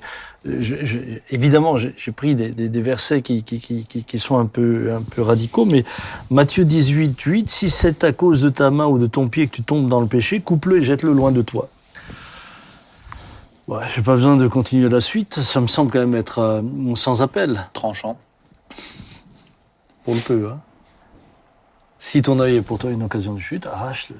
[1.31, 5.21] évidemment, j'ai pris des, versets qui, qui, qui, qui- qui sont un peu, un peu
[5.21, 5.83] radicaux, mais
[6.29, 9.55] Matthieu 18, 8, si c'est à cause de ta main ou de ton pied que
[9.55, 11.67] tu tombes dans le péché, coupe-le et jette-le loin de toi.
[13.67, 16.61] Ouais, j'ai pas besoin de continuer la suite, ça me semble quand même être euh,
[16.95, 18.17] sans appel, Tranchant.
[20.03, 20.47] pour le peu.
[20.51, 20.59] hein.
[21.97, 24.15] Si ton œil est pour toi une occasion de chute, arrache-le.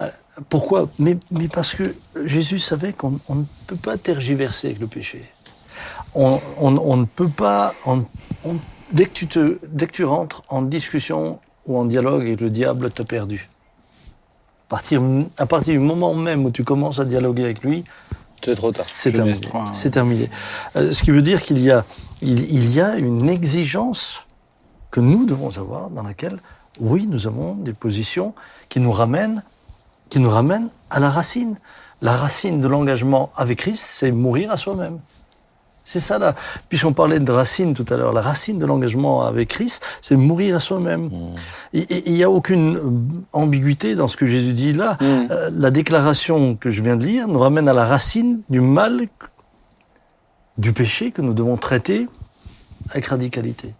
[0.00, 0.08] Euh,
[0.48, 0.88] Pourquoi?
[0.98, 1.94] Mais, mais parce que
[2.24, 5.30] Jésus savait qu'on on ne peut pas tergiverser avec le péché.
[6.14, 7.74] On, on- on ne peut pas.
[7.84, 8.06] on-
[8.92, 12.48] dès, que tu te, dès que tu rentres en discussion ou en dialogue avec le
[12.48, 13.50] diable, tu as perdu.
[14.68, 15.02] À partir,
[15.36, 17.84] à partir du moment même où tu commences à dialoguer avec lui,
[18.46, 18.84] C'est trop tard.
[18.86, 19.40] c'est terminé.
[19.40, 20.30] 3, C'est terminé.
[20.76, 21.84] Euh, ce qui veut dire qu'il y a,
[22.22, 24.26] il, il y a une exigence
[24.92, 26.38] que nous devons avoir dans laquelle,
[26.78, 28.34] oui, nous avons des positions
[28.68, 29.42] qui nous ramènent,
[30.10, 31.58] qui nous ramènent à la racine.
[32.02, 35.00] La racine de l'engagement avec Christ, c'est mourir à soi-même.
[35.86, 36.34] C'est ça là.
[36.68, 40.56] Puisqu'on parlait de racine tout à l'heure, la racine de l'engagement avec Christ, c'est mourir
[40.56, 41.04] à soi-même.
[41.04, 41.34] Mmh.
[41.74, 44.98] Et il n'y a aucune euh, ambiguïté dans ce que Jésus dit là.
[45.00, 45.04] Mm.
[45.30, 49.02] Euh, la déclaration que je viens de lire nous ramène à la racine du mal,
[50.58, 52.08] du péché que nous devons traiter
[52.90, 53.72] avec radicalité.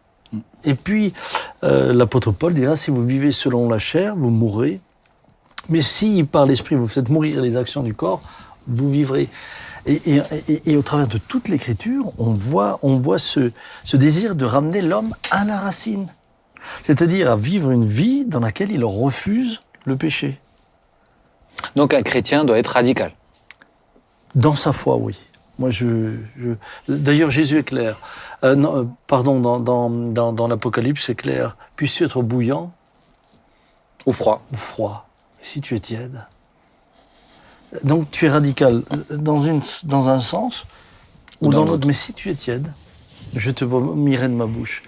[0.65, 1.13] Et puis,
[1.65, 4.81] euh, l'apôtre Paul dira, si vous vivez selon la chair, vous mourrez.
[5.69, 8.23] Mais si par l'esprit vous faites mourir les actions du corps,
[8.69, 9.29] vous vivrez.
[9.87, 13.53] Et, et- et- et au travers de toute l'écriture, on voit, on voit ce,
[13.85, 16.09] ce désir de ramener l'homme à la racine.
[16.83, 20.41] C'est-à-dire à vivre une vie dans laquelle il refuse le péché.
[21.77, 23.13] Donc un chrétien doit être radical.
[24.35, 25.17] Dans sa foi, oui.
[25.59, 26.17] Moi, je.
[26.37, 27.99] je- D'ailleurs, Jésus est clair.
[28.45, 31.57] Euh, non, euh, pardon, dans, dans, dans, dans l'Apocalypse, c'est clair.
[31.77, 32.73] Puisses-tu être bouillant
[34.05, 34.43] Ou froid.
[34.53, 35.09] ou froid
[35.41, 36.27] Si tu es tiède.
[37.85, 40.65] Donc, tu es radical dans, une, dans un sens
[41.41, 41.87] ou Ou dans dans l'autre.
[41.87, 42.73] Mais si tu es tiède,
[43.35, 44.83] je te vomirai de ma bouche.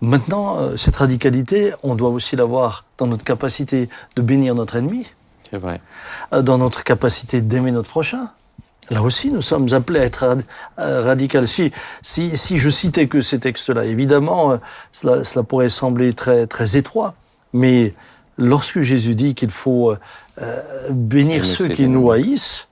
[0.00, 5.06] Maintenant, euh, cette radicalité, on doit aussi l'avoir dans notre capacité de bénir notre ennemi.
[5.50, 5.80] C'est vrai.
[6.32, 8.28] Euh, dans notre capacité d'aimer notre prochain.
[8.90, 10.44] Là aussi, nous sommes appelés à être rad-
[10.78, 11.48] euh, radical.
[11.48, 14.58] Si, si, si je citais que ces textes-là, évidemment,
[14.92, 17.14] cela, cela pourrait sembler très, très étroit.
[17.54, 17.94] Mais
[18.36, 19.94] lorsque Jésus dit qu'il faut
[20.42, 22.68] euh, bénir ceux qui nous haïssent,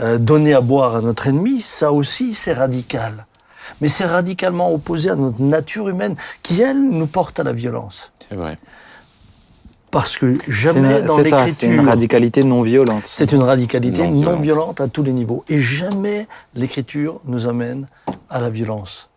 [0.00, 3.26] euh, donner à boire à notre ennemi, ça aussi, c'est radical.
[3.80, 8.12] Mais c'est radicalement opposé à notre nature humaine qui, elle, nous porte à la violence.
[8.28, 8.58] C'est vrai.
[9.90, 11.90] Parce que jamais une- dans c'est ça, c'est une l'écriture...
[11.90, 13.04] radicalité non violente.
[13.06, 14.42] C'est une radicalité Non non, violente.
[14.42, 15.44] violente à tous les niveaux.
[15.48, 17.88] Et jamais l'Écriture nous amène
[18.28, 19.08] à la violence.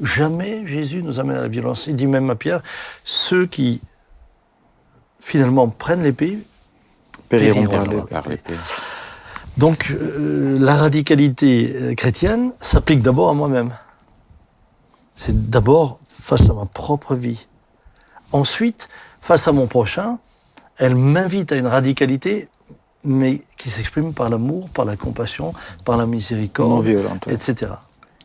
[0.00, 1.86] Jamais Jésus nous amène à la violence.
[1.86, 2.62] Il dit même à Pierre,
[3.04, 3.82] ceux qui
[5.20, 6.38] finalement prennent l'épée,
[7.28, 8.24] Périront par les- par
[9.56, 13.70] donc euh, la radicalité euh, chrétienne s'applique d'abord à moi-même.
[15.14, 17.46] C'est d'abord face à ma propre vie.
[18.32, 18.88] Ensuite,
[19.20, 20.18] face à mon prochain,
[20.76, 22.48] elle m'invite à une radicalité,
[23.04, 25.52] mais qui s'exprime par l'amour, par la compassion,
[25.84, 27.26] par la non miséricorde, violente.
[27.26, 27.34] ouais.
[27.34, 27.72] etc.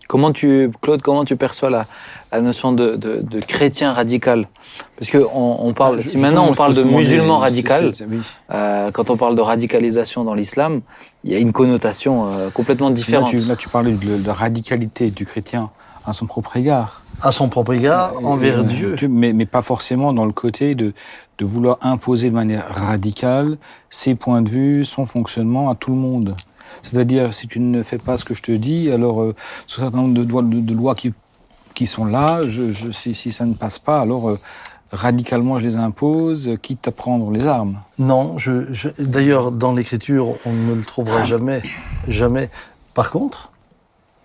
[0.09, 1.85] Comment tu, Claude, comment tu perçois la,
[2.31, 4.47] la notion de, de, de chrétien radical?
[4.97, 8.19] Parce que on, on parle, Bah, si maintenant on parle de musulman radical, Oui.
[8.51, 10.81] euh, quand on parle de radicalisation dans l'islam,
[11.23, 13.29] il y a une connotation euh, complètement Là différente.
[13.29, 15.69] tu, là, tu parlais de, de la radicalité du chrétien
[16.07, 17.03] à son propre égard.
[17.21, 18.95] À son propre égard, envers Euh, Dieu.
[18.97, 20.91] tu- Mais, mais pas forcément dans le côté de,
[21.37, 23.59] de vouloir imposer de manière radicale
[23.91, 26.35] ses points de vue, son fonctionnement à tout le monde.
[26.83, 29.35] C'est-à-dire, si tu ne fais pas ce que je te dis, alors, euh,
[29.67, 31.13] sur un certain nombre de, doigts- de, de lois qui,
[31.73, 34.39] qui sont là, je, je, si, si ça ne passe pas, alors euh,
[34.91, 37.79] radicalement je les impose, quitte à prendre les armes.
[37.99, 41.61] Non, je, je- d'ailleurs, dans l'écriture, on ne le trouvera jamais,
[42.07, 42.49] jamais.
[42.93, 43.51] Par contre,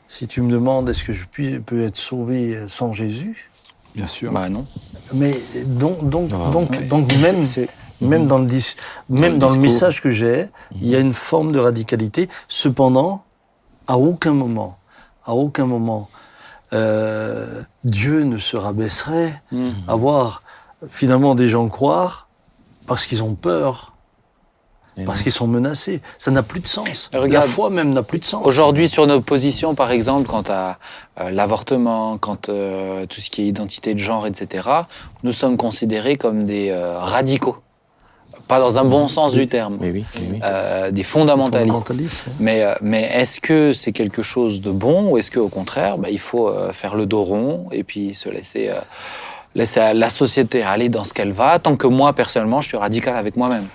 [0.09, 3.51] si tu me demandes est-ce que je puis, peux être sauvé sans Jésus,
[3.95, 4.33] Bien sûr.
[4.33, 4.67] Bah non.
[5.13, 6.81] mais donc, donc, Ah, donc, Ouais.
[6.87, 7.69] donc C'est- même, c'est-
[8.05, 8.75] même dans le, dis-
[9.09, 10.49] même dans le message que j'ai,
[10.81, 12.29] il y a une forme de radicalité.
[12.49, 13.25] Cependant,
[13.89, 14.79] à aucun moment,
[15.25, 16.09] à aucun moment,
[16.73, 19.71] euh, Dieu ne se rabaisserait Mm.
[19.89, 20.43] à voir
[20.89, 22.29] finalement des gens croire
[22.87, 23.93] parce qu'ils ont peur,
[24.97, 26.01] Et parce qu'ils sont menacés.
[26.19, 27.11] Ça n'a plus de sens.
[27.13, 28.45] Regarde, La foi même n'a plus de sens.
[28.47, 30.79] Aujourd'hui, sur nos positions, par exemple, quant à
[31.21, 34.69] euh, l'avortement, quant à tout ce qui est identité de genre, etc.,
[35.25, 37.57] nous sommes considérés comme des euh, radicaux.
[38.49, 40.41] Pas dans un bon sens du terme, Mais oui, mais oui.
[40.45, 41.69] euh, des fondamentalistes.
[41.73, 42.33] Fondamentaliste, hein.
[42.41, 46.09] Mais, euh, mais est-ce que c'est quelque chose de bon ou est-ce qu'au contraire, bah,
[46.11, 48.75] il faut euh, faire le dos rond et puis se laisser, euh,
[49.55, 53.17] laisser la société aller dans ce qu'elle va, tant que moi, personnellement, je suis radical
[53.17, 53.67] avec moi-même?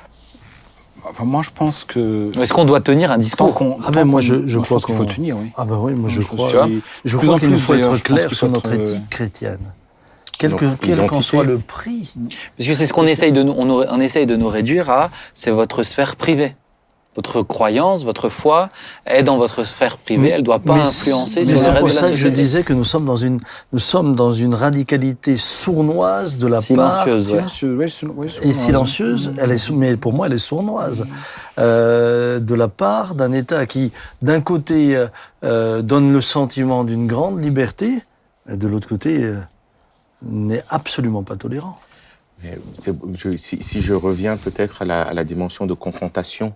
[1.09, 2.29] Enfin, moi, je pense que.
[2.39, 3.53] Est-ce qu'on doit tenir un discours?
[3.55, 3.77] Qu'on.
[3.87, 5.49] Ah ben, moi, je- je moi, crois pense qu'il faut qu'on- tenir, oui.
[5.55, 6.65] Ah ben oui, moi je Je crois.
[6.65, 6.81] suis.
[7.05, 9.59] Je Plus crois en qu'il faut être clair sur faut notre être, euh, éthique chrétienne.
[10.39, 12.13] Quel qu'en soit le prix.
[12.57, 15.51] Parce que c'est ce qu'on essaye de nous, on, essaye de nous réduire à, c'est
[15.51, 16.55] votre sphère privée.
[17.15, 18.69] Votre croyance, votre foi
[19.05, 21.69] est dans votre sphère privée, elle ne doit pas Mais influencer mais sur le c'est
[21.69, 23.39] reste pour de la ça que je disais que nous sommes dans une,
[23.73, 27.33] nous sommes dans une radicalité sournoise de la part Silencieuse,
[27.73, 28.09] ouais.
[28.15, 29.33] Ouais, et silencieuse.
[29.37, 31.05] Elle est, mais pour moi, elle est sournoise
[31.57, 35.07] euh, de la part d'un État qui, d'un côté, euh,
[35.43, 38.01] euh, donne le sentiment d'une grande liberté,
[38.49, 39.35] et de l'autre côté, euh,
[40.21, 41.79] n'est absolument pas tolérant.
[43.35, 46.53] Si, je reviens peut-être à la, dimension de confrontation,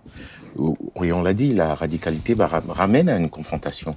[1.02, 3.94] et on l'a dit, la radicalité ramène à une confrontation.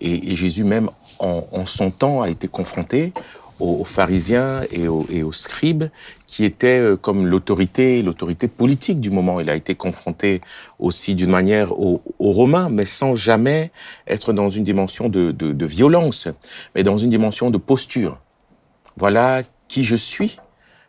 [0.00, 3.12] Et, Jésus même, en, son temps, a été confronté
[3.58, 5.84] aux, pharisiens et aux, scribes,
[6.26, 9.38] qui étaient euh, comme l'autorité, l'autorité politique du moment.
[9.38, 10.40] Il a été confronté
[10.78, 13.70] aussi d'une manière aux, Romains, mais sans jamais
[14.06, 16.28] être dans une dimension de violence,
[16.74, 18.18] mais dans une dimension de posture.
[18.96, 20.38] Voilà qui je suis.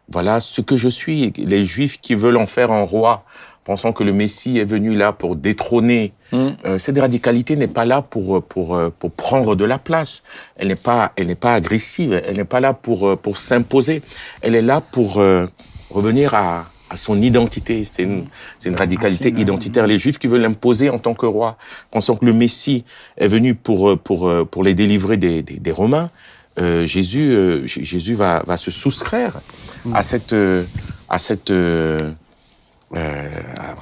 [0.10, 1.32] Voilà ce que je suis.
[1.38, 3.24] Les Juifs qui veulent en faire un roi,
[3.64, 6.14] pensant que le Messie est venu là pour détrôner.
[6.34, 6.47] Mm.
[6.66, 10.24] Euh, cette radicalité n'est pas là pour pour euh, pour prendre de la place.
[10.58, 12.22] Elle n'est pas elle n'est pas agressive.
[12.26, 14.02] Elle n'est pas là pour euh, pour s'imposer.
[14.41, 15.47] Elle est là pour euh,
[15.89, 17.86] revenir à à son identité.
[17.86, 18.26] C'est une,
[18.60, 19.88] c'est une radicalité Racine, identitaire.
[19.88, 21.56] Les Juifs qui veulent l'imposer en tant que roi,
[21.89, 22.84] pensant que le Messie
[23.16, 26.10] est venu pour, pour, pour les délivrer des, des, des Romains,
[26.60, 29.41] euh, Jésus, euh, Jésus va, va se soustraire
[29.93, 30.64] à cette, euh,
[31.10, 31.52] à cette,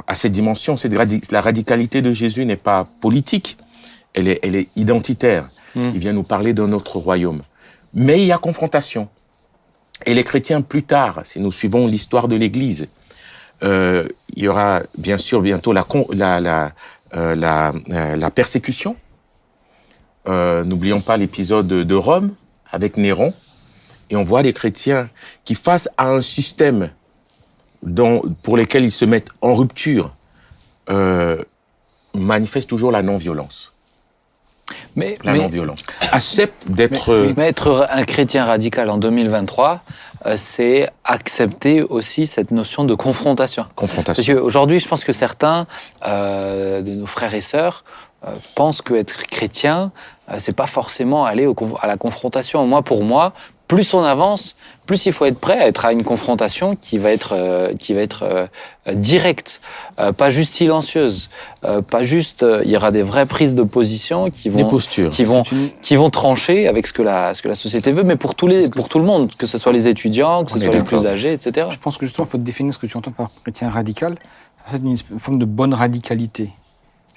[0.08, 0.76] à cette dimension.
[0.76, 3.58] Radi- la radicalité de Jésus n'est pas politique,
[4.14, 5.50] elle est, elle est identitaire.
[5.76, 5.92] Mm.
[5.94, 7.42] Il vient nous parler d'un autre royaume.
[7.94, 9.10] Mais il y a confrontation.
[10.06, 12.88] Et les chrétiens, plus tard, si nous suivons l'histoire de l'Église,
[13.64, 16.72] euh, il y aura bien sûr bientôt la, la, la,
[17.14, 18.96] euh, la, euh, la persécution.
[20.28, 22.36] N'oublions pas l'épisode de, de Rome
[22.72, 23.34] avec Néron.
[24.10, 25.10] Et on voit des chrétiens
[25.46, 26.90] qui, face à un système
[27.84, 30.14] dont, pour lequel ils se mettent en rupture,
[30.90, 31.44] euh,
[32.16, 33.74] manifestent toujours la non-violence.
[34.96, 35.86] Mais, La non-violence.
[36.12, 37.12] Acceptent d'être...
[37.12, 39.84] euh, mais être un chrétien radical en 2023,
[40.26, 43.64] euh, c'est accepter aussi cette notion de confrontation.
[43.64, 44.36] Parce confrontation.
[44.36, 45.66] qu'aujourd'hui, je pense que certains
[46.06, 47.84] euh, de nos frères et sœurs
[48.26, 49.92] euh, pensent qu'être chrétien,
[50.38, 52.66] c'est pas forcément aller au à la confrontation.
[52.68, 53.34] Moi, pour moi,
[53.68, 54.56] plus on avance,
[54.88, 57.94] plus il faut être prêt à être à une confrontation qui va être euh, qui
[57.94, 58.48] va être euh,
[58.88, 59.62] euh, directe,
[60.00, 61.30] euh, pas juste silencieuse,
[61.66, 62.42] euh, pas juste.
[62.42, 65.12] euh, il y aura des vraies prises de position qui Des vont postures.
[65.12, 67.92] qui vont C'est une- qui vont trancher avec ce que la ce que la société
[67.92, 70.52] veut, mais pour tous les pour tout le monde, que ce soit les étudiants, que
[70.54, 71.68] ce soit les plus âgés, etc.
[71.70, 74.16] Je pense que justement, il faut définir ce que tu entends par chrétien radical.
[74.66, 76.50] Ça, C'est une forme de bonne radicalité.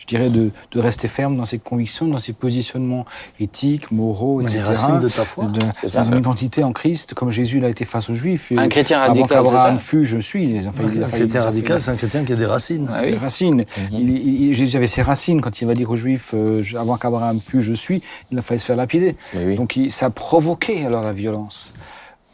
[0.02, 3.04] Je dirais de, de rester ferme dans ses convictions, dans ses positionnements
[3.38, 4.62] éthiques, moraux, Les etc.
[4.64, 5.44] racines de ta foi.
[5.46, 6.00] De- ça.
[6.04, 8.52] une identité en Christ, comme Jésus l'a été face aux Juifs.
[8.56, 10.66] Un chrétien Avant radical, c'est qu'Abraham fut, je suis.
[10.66, 12.88] Enfin, il a Un chrétien a radical, c'est un chrétien qui a des racines.
[12.92, 13.18] Ah les oui.
[13.18, 13.64] racines.
[13.92, 16.96] Il- il- il- Jésus avait ses racines quand il va dire aux Juifs euh, avant
[16.96, 18.02] qu'Abraham fût, je suis.
[18.32, 19.14] Il a failli se faire lapider.
[19.36, 19.54] Oui.
[19.54, 21.74] Donc il- ça a provoqué alors la violence.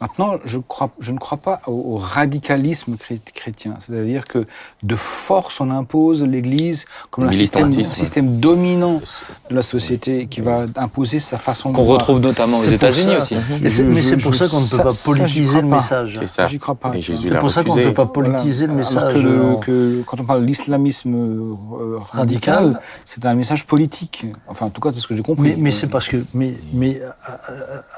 [0.01, 4.45] Maintenant, je, crois, je ne crois pas au, au radicalisme chré- chrétien, c'est-à-dire que
[4.83, 9.01] de force on impose l'Église comme un système, dominant
[9.49, 13.35] de la société qui va imposer sa façon de Qu'on retrouve notamment aux États-Unis aussi.
[13.63, 15.75] Je- mais c'est pour ça qu'on ne peut pas politiser le pas.
[15.75, 16.15] message.
[16.19, 16.45] C'est ça.
[16.45, 16.91] J'y crois pas.
[17.01, 19.13] C'est pour ça qu'on ne peut pas politiser le message.
[19.13, 22.81] Que, le- que quand on parle de l'islamisme euh, radical, Radical.
[23.05, 24.25] c'est un message politique.
[24.47, 25.49] Enfin, en tout cas, c'est ce que j'ai compris.
[25.49, 27.37] Mais, mais c'est parce que, mais, mais à, à-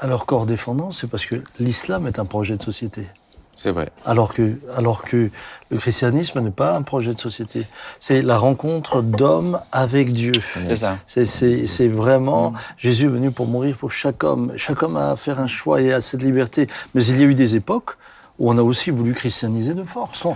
[0.00, 3.06] à leur corps défendant, c'est parce que l'islam est un projet de société.
[3.54, 3.90] C'est vrai.
[4.04, 5.30] Alors que, alors que
[5.70, 7.66] le christianisme n'est pas un projet de société.
[8.00, 10.32] C'est la rencontre d'hommes avec Dieu.
[10.66, 10.98] C'est ça.
[11.06, 14.52] C'est, vraiment Jésus est venu pour mourir pour chaque homme.
[14.56, 16.66] Chaque homme a à faire un choix et a cette liberté.
[16.94, 17.96] Mais il y a eu des époques
[18.38, 20.26] où on a aussi voulu christianiser de force.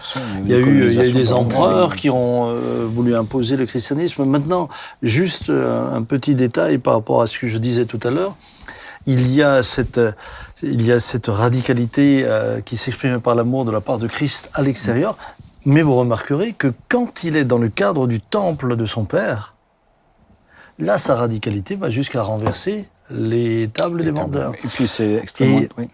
[0.45, 3.57] Il y a eu, il y a eu des empereurs qui ont euh, voulu imposer
[3.57, 4.25] le christianisme.
[4.27, 4.69] Maintenant,
[5.03, 8.37] juste euh, un petit détail par rapport à ce que je disais tout à l'heure.
[9.07, 10.13] Il y a cette, euh,
[10.63, 14.51] il y a cette radicalité euh, qui s'exprime par l'amour de la part de Christ
[14.55, 15.17] à l'extérieur.
[15.65, 19.55] Mais vous remarquerez que quand il est dans le cadre du temple de son Père,
[20.79, 24.55] là, sa radicalité va jusqu'à renverser les tables des vendeurs.
[24.55, 25.61] Et puis c'est extrêmement.
[25.61, 25.89] Et- oui.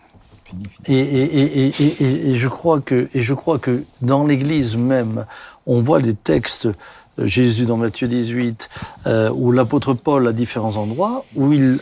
[0.45, 0.99] fini, fini.
[0.99, 4.77] Et, et, et, et, et, et je crois que, et je crois que dans l'Église
[4.77, 5.25] même,
[5.67, 6.69] on voit des textes,
[7.19, 8.69] Jésus dans Matthieu 18,
[9.07, 11.79] euh, ou l'apôtre Paul à différents endroits, où il,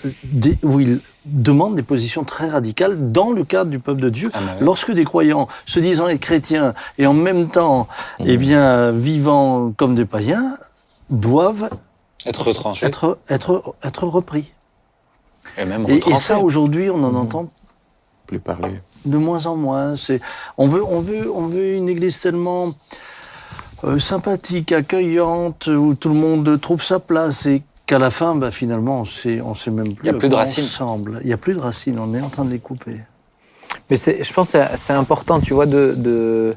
[0.62, 4.30] où il demande des positions très radicales dans le cadre du peuple de Dieu.
[4.34, 4.40] Ah.
[4.60, 7.86] Lorsque des croyants, se disant être chrétiens et en même temps,
[8.24, 10.56] eh bien, vivant comme des païens,
[11.10, 11.70] doivent
[12.26, 12.52] Être
[12.82, 14.52] être, être, être repris.
[15.56, 17.48] Et même Et, et ça, aujourd'hui, on en entend
[18.26, 18.80] Plus parler.
[19.04, 19.94] de moins en moins.
[20.58, 22.72] On veut, on veut, on veut une église tellement
[23.84, 28.50] euh, sympathique, accueillante, où tout le monde trouve sa place et qu'à la fin, bah,
[28.50, 30.04] finalement, on sait, on sait même plus.
[30.04, 30.64] Il y a plus de racines.
[31.22, 31.98] Il n'y a plus de racines.
[31.98, 32.96] On est en train de les couper.
[33.88, 36.54] Mais c'est- je pense que c'est- c'est important, tu vois, de, de,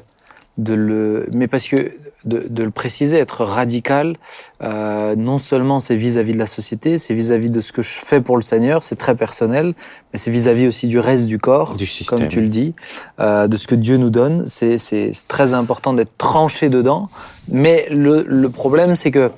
[0.58, 1.28] de le.
[1.34, 1.92] Mais parce que
[2.24, 4.16] de, de le préciser, être radical,
[4.62, 8.20] euh, non seulement c'est vis-à-vis de la société, c'est vis-à-vis de ce que je fais
[8.20, 9.74] pour le Seigneur, c'est très personnel,
[10.12, 12.20] mais c'est vis-à-vis aussi du reste du corps, Du système.
[12.20, 12.74] comme tu le dis,
[13.20, 14.46] euh, de ce que Dieu nous donne.
[14.46, 17.08] C'est c'est- c'est très important d'être tranché dedans.
[17.48, 19.30] Mais le, le problème, c'est que,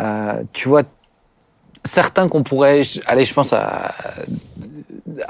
[0.00, 0.82] euh, tu vois,
[1.84, 3.94] certains qu'on pourrait, allez, je pense à,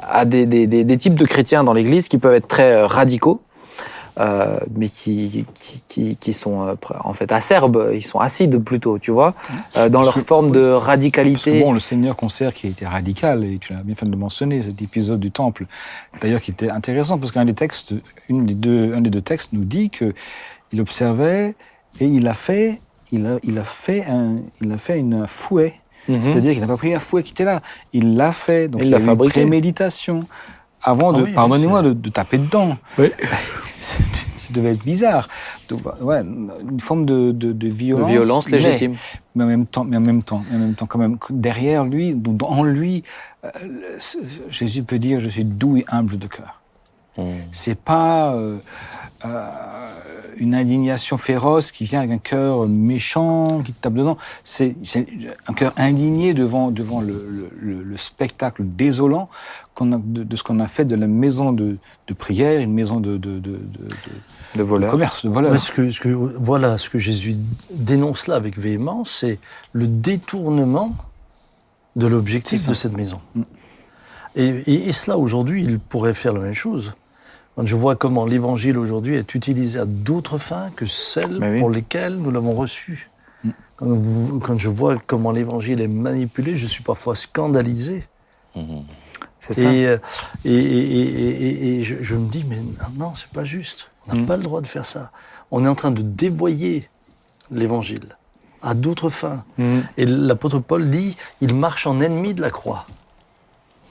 [0.01, 2.87] à des, des, des, des types de chrétiens dans l'Église qui peuvent être très euh,
[2.87, 3.43] radicaux,
[4.21, 8.99] euh, mais qui, qui, qui, qui sont euh, en fait acerbes, ils sont acides plutôt,
[8.99, 9.35] tu vois,
[9.77, 11.61] euh, dans leur que- forme de Parce que radicalité.
[11.61, 14.63] bon, le Seigneur conserve qui a été radical, et tu l'as bien fait de mentionner,
[14.63, 15.67] cet épisode du temple,
[16.23, 17.95] d'ailleurs qui était intéressant, parce qu'un des textes,
[18.29, 20.15] une des deux, un des deux textes nous dit que
[20.73, 21.55] il observait
[22.01, 22.81] et il a fait,
[23.13, 25.75] il a, il a fait un, il a fait une un fouet.
[26.09, 26.21] Mhm.
[26.21, 27.61] C'est-à-dire qu'il n'a pas pris un fouet qui était là,
[27.93, 29.41] il l'a fait, donc Il a eu fabriqué.
[29.41, 30.21] préméditation.
[30.85, 32.77] Avant Ah de, oui, pardonnez-moi, de, de taper dedans.
[32.99, 33.11] Oui.
[33.79, 35.29] Ça devait être bizarre.
[35.71, 38.11] Donc, ouais, une forme de, de, de De violence.
[38.11, 38.95] violence mais- légitime.
[39.35, 41.85] mais en même temps, mais en même temps, mais en même temps, quand même, derrière
[41.85, 43.03] lui, donc en lui,
[43.45, 43.49] euh,
[44.51, 46.61] Jésus peut dire je suis doux et humble de cœur.
[47.17, 47.23] Mm.
[47.53, 48.59] C'est pas euh,
[49.25, 49.49] euh,
[50.39, 54.17] une indignation féroce qui vient avec un cœur méchant qui te tape dedans.
[54.43, 54.75] C'est
[55.49, 59.29] un cœur indigné devant devant le, le- le- le spectacle désolant
[59.81, 61.77] a, de, de ce qu'on a fait de la maison de,
[62.07, 64.91] de prière, une maison de, de, de, de- de De voleur.
[64.91, 65.53] commerce, de voleurs.
[65.53, 67.37] Ouais, ce que, ce que, voilà, ce que Jésus
[67.73, 69.39] dénonce là avec véhémence, c'est
[69.73, 70.95] le détournement
[71.97, 73.19] de l'objectif de cette maison.
[73.35, 73.43] Mm.
[74.37, 76.93] Et, et, et cela, aujourd'hui, il pourrait faire la même chose.
[77.57, 81.61] Quand je vois comment l'évangile aujourd'hui est utilisé à d'autres fins que celles oui.
[81.61, 83.11] pour lesquelles nous l'avons reçu.
[83.45, 83.51] Mm.
[83.77, 88.05] Quand, vous- quand je vois comment l'évangile est manipulé, je suis parfois scandalisé.
[88.57, 88.85] Mhm.
[89.41, 89.73] C'est ça.
[89.73, 89.99] Et, euh,
[90.45, 92.59] et, et, et, et- et je, je me dis, mais
[92.99, 93.91] non, c'est pas juste.
[94.09, 94.27] On n'a Mm.
[94.27, 95.11] pas le droit de faire ça.
[95.51, 96.89] On est en train de dévoyer
[97.51, 98.17] l'évangile
[98.63, 99.45] à d'autres fins.
[99.99, 102.87] Et l'apôtre Paul dit, il marche en ennemi de la croix.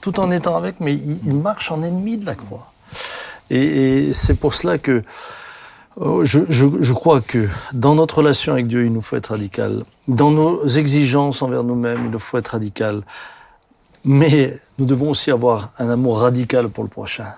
[0.00, 2.72] Tout en étant avec, mais il, il marche en ennemi de la croix.
[3.50, 5.02] Et, et c'est pour cela que
[5.96, 9.28] oh, je, je, je crois que dans notre relation avec Dieu, il nous faut être
[9.28, 9.82] radical.
[10.08, 13.02] Dans nos exigences envers nous-mêmes, il nous faut être radical.
[14.04, 17.28] Mais nous devons aussi avoir un amour radical pour le prochain.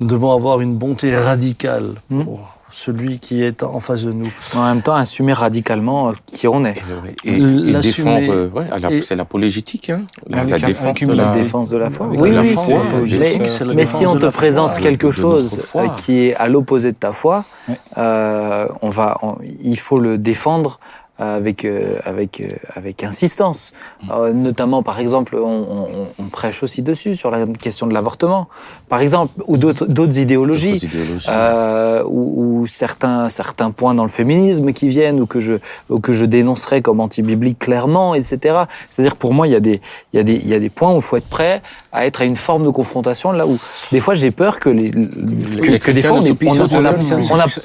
[0.00, 2.24] Nous devons avoir une bonté radicale Mm.
[2.24, 4.30] pour celui qui est en face de nous.
[4.54, 6.76] En même temps, assumer radicalement euh, qui on est.
[7.24, 7.36] Et, et,
[7.70, 11.78] et défendre, euh, ouais, c'est l'apologétique, hein, la, la défense de la, La défense de
[11.78, 12.06] la foi.
[12.08, 14.30] Oui, la oui, foi, apologétique, mais, mais si on te foi.
[14.30, 17.74] présente quelque chose euh, qui est à l'opposé de ta foi, Ouais.
[17.98, 20.78] euh, on va, on- il faut le défendre
[21.18, 23.72] avec euh, avec euh, avec insistance.
[24.10, 28.48] Euh, notamment, par exemple, on, on- on prêche aussi dessus sur la question de l'avortement,
[28.88, 30.72] par exemple, ou d'autres d'autres idéologies.
[30.72, 31.26] d'autres idéologies.
[31.30, 35.54] Euh, ou, ou certains certains points dans le féminisme qui viennent ou que je
[35.88, 38.64] ou que je dénoncerai comme anti-biblique clairement, etc.
[38.90, 39.80] C'est-à-dire pour moi il y a des
[40.12, 41.62] il y a des il y a des points où il faut être prêt
[41.92, 43.56] à être à une forme de confrontation là où
[43.90, 46.20] des fois j'ai peur que les que, les que des fois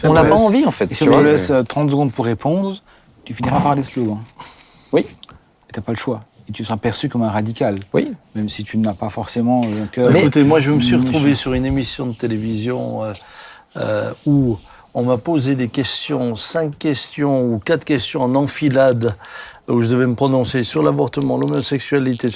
[0.05, 0.91] on n'a pas envie en fait.
[0.93, 1.21] Si tu on vois.
[1.21, 2.75] te laisse euh, 30 secondes pour répondre,
[3.32, 4.19] tu finiras par des slogans.
[4.93, 5.05] Oui.
[5.69, 6.25] Et t'as pas le choix.
[6.49, 8.11] Et tu seras perçu comme un radical, Oui.
[8.36, 10.11] même si tu n'as pas forcément un cœur.
[10.11, 13.13] Mais- Écoutez, moi, je me suis retrouvé sur une émission de télévision euh,
[13.77, 14.57] euh, où
[14.93, 19.15] on m'a posé des questions, cinq questions ou quatre questions en enfilade,
[19.69, 22.27] où je devais me prononcer sur l'avortement, l'homosexualité.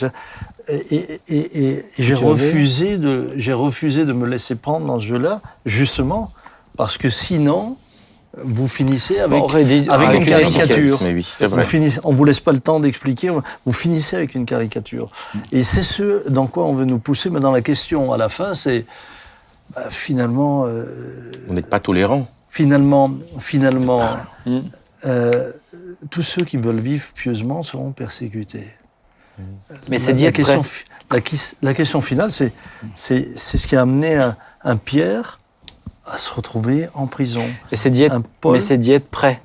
[0.70, 4.86] Et, et- et- et- et j'ai tu refusé de, j'ai refusé de me laisser prendre
[4.88, 6.30] dans ce jeu-là, justement
[6.78, 7.76] parce que sinon,
[8.44, 11.00] vous finissez avec, On aurait dit- avec avec une un caricature.
[11.02, 11.64] Mais oui, Vous vrai.
[11.64, 13.30] finissez, on vous laisse pas le temps d'expliquer,
[13.66, 15.10] vous finissez avec une caricature.
[15.52, 18.30] Et c'est ce dans quoi on veut nous pousser, mais dans la question à la
[18.30, 18.86] fin, c'est
[19.74, 22.28] bah, finalement, euh, On n'est pas tolérant.
[22.50, 23.10] finalement,
[23.40, 24.02] finalement,
[24.46, 24.60] Mm.
[25.06, 25.52] euh,
[26.12, 28.68] tous ceux qui veulent vivre pieusement seront persécutés.
[29.90, 30.64] Mais la- c'est d'y la question,
[31.62, 32.54] la, question finale, c'est
[32.94, 35.40] c'est c'est ce qui a amené un, un Pierre
[36.06, 37.46] à se retrouver en prison.
[37.72, 38.54] Et c'est d'y être, Un Paul.
[38.54, 39.42] mais c'est d'y être prêt.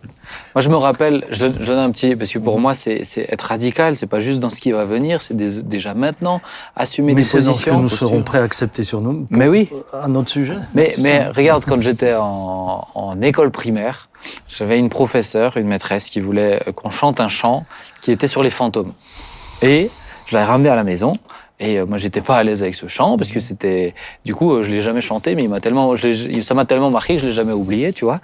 [0.55, 3.27] Moi, je me rappelle, je, je donne un petit, parce que pour moi, c'est c'est
[3.33, 3.97] être radical.
[3.97, 6.41] C'est pas juste dans ce qui va venir, c'est déjà maintenant
[6.77, 7.83] assumer Mais des c'est dans ce que positions.
[7.83, 9.69] nous serons prêts à accepter sur nous Mais oui.
[9.93, 10.57] à notre sujet.
[10.75, 14.09] Mais, C'est mais regarde, quand j'étais en, en école primaire,
[14.49, 17.65] j'avais une professeure, une maîtresse qui voulait qu'on chante un chant
[18.01, 18.93] qui était sur les fantômes.
[19.63, 19.91] Et
[20.27, 21.13] je l'ai ramené à la maison.
[21.63, 23.95] Et euh, moi, j'étais pas à l'aise avec ce chant parce que c'était,
[24.25, 26.91] du coup, euh, je l'ai jamais chanté, mais il m'a tellement, je ça m'a tellement
[26.91, 28.19] marqué que je l'ai jamais oublié, tu vois.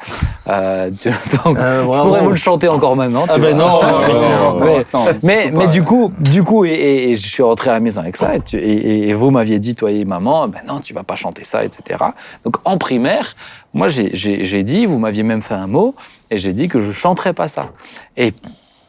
[0.49, 1.11] Euh, tu-
[1.45, 3.25] donc, Euh, je pourrais vous le chanter encore maintenant.
[3.25, 3.81] tu Ah ben non, non,
[4.59, 7.69] non, mais, non, mais, mais du coup, du coup, et, et- et je suis rentré
[7.69, 10.49] à la maison avec ça, et, tu- et- et vous m'aviez dit, toi et maman,
[10.49, 12.03] ben non, tu vas pas chanter ça, etc.
[12.43, 13.37] Donc en primaire,
[13.75, 15.95] moi j'ai- j'ai j'ai dit, vous m'aviez même fait un mot,
[16.31, 17.69] et j'ai dit que je chanterais pas ça.
[18.17, 18.33] Et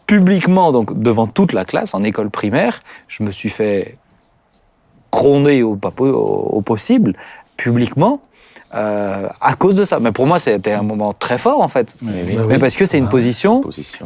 [0.05, 3.97] publiquement, donc devant toute la classe, en école primaire, je me suis fait
[5.11, 5.75] crôner au,
[6.65, 7.13] possible,
[7.55, 8.21] publiquement,
[8.75, 9.99] euh, à cause de ça.
[9.99, 11.95] Mais pour moi, c'était un moment très fort, en fait.
[12.01, 12.35] Mais oui.
[12.35, 12.59] Bah Mais oui.
[12.59, 13.61] parce que c'est une Ah, position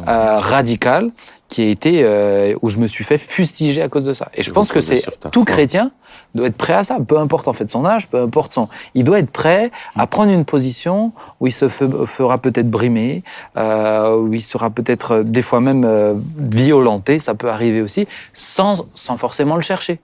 [0.08, 1.10] euh, radicale
[1.48, 4.28] qui a été euh, où je me suis fait fustiger à cause de ça.
[4.34, 5.54] Et je Je pense que c'est tout foi.
[5.54, 5.90] chrétien
[6.34, 9.04] doit être prêt à ça, peu importe en fait son âge, peu importe son, il
[9.04, 13.22] doit être prêt à prendre une position où il se fe- fera peut-être brimer,
[13.58, 18.86] euh, où il sera peut-être des fois même euh, violenté, ça peut arriver aussi, sans
[18.94, 20.00] sans forcément le chercher.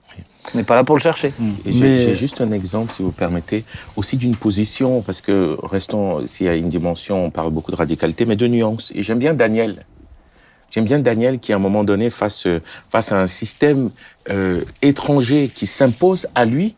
[0.54, 1.32] On n'est pas là pour le chercher.
[1.66, 3.64] Et J'ai Mais- j'ai juste un exemple, si vous permettez,
[3.96, 7.76] aussi d'une position, parce que restons, s'il y a une dimension, on parle beaucoup de
[7.76, 8.92] radicalité, mais de nuances.
[8.94, 9.84] Et j'aime bien Daniel.
[10.70, 12.46] J'aime bien Daniel qui, à un moment donné, face,
[12.90, 13.90] face à un système
[14.30, 16.74] euh, étranger qui s'impose à lui,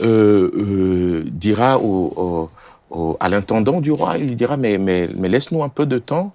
[0.00, 2.50] euh, euh, dira au, au-
[2.90, 5.98] au- à l'intendant du roi, il lui dira, mais, mais, mais laisse-nous un peu de
[5.98, 6.34] temps.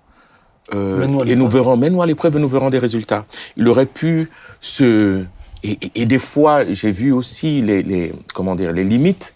[0.73, 3.25] euh, et nous verrons, mets-nous à l'épreuve et nous verrons des résultats.
[3.57, 5.23] Il aurait pu se,
[5.63, 9.33] et, et- et des fois, j'ai vu aussi les, les, comment dire, les limites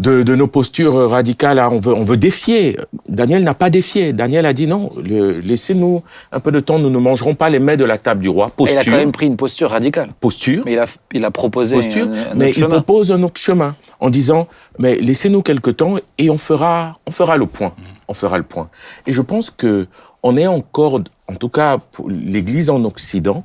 [0.00, 1.60] de, de nos postures radicales.
[1.60, 2.76] Ah, On veut, on veut défier.
[3.08, 4.12] Daniel n'a pas défié.
[4.12, 7.60] Daniel a dit non, le- laissez-nous un peu de temps, nous ne mangerons pas les
[7.60, 8.46] mets de la table du roi.
[8.46, 10.10] Et il a Posture, quand même pris une posture radicale.
[10.20, 12.68] posture, Mais il a, il a proposé posture, un, un mais autre il chemin.
[12.70, 14.48] propose un autre chemin en disant
[14.80, 17.72] mais laissez-nous quelque temps et on fera on fera le point
[18.08, 18.68] on fera le point
[19.06, 19.86] et je pense que
[20.24, 23.44] on est encore en tout cas pour l'Église en Occident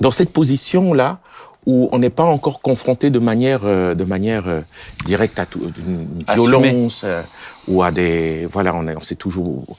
[0.00, 1.18] dans cette position là
[1.66, 4.60] où on n'est pas encore confronté de manière euh, de manière euh,
[5.04, 7.22] directe à tout, une violence euh,
[7.68, 9.76] ou à des voilà on est on sait toujours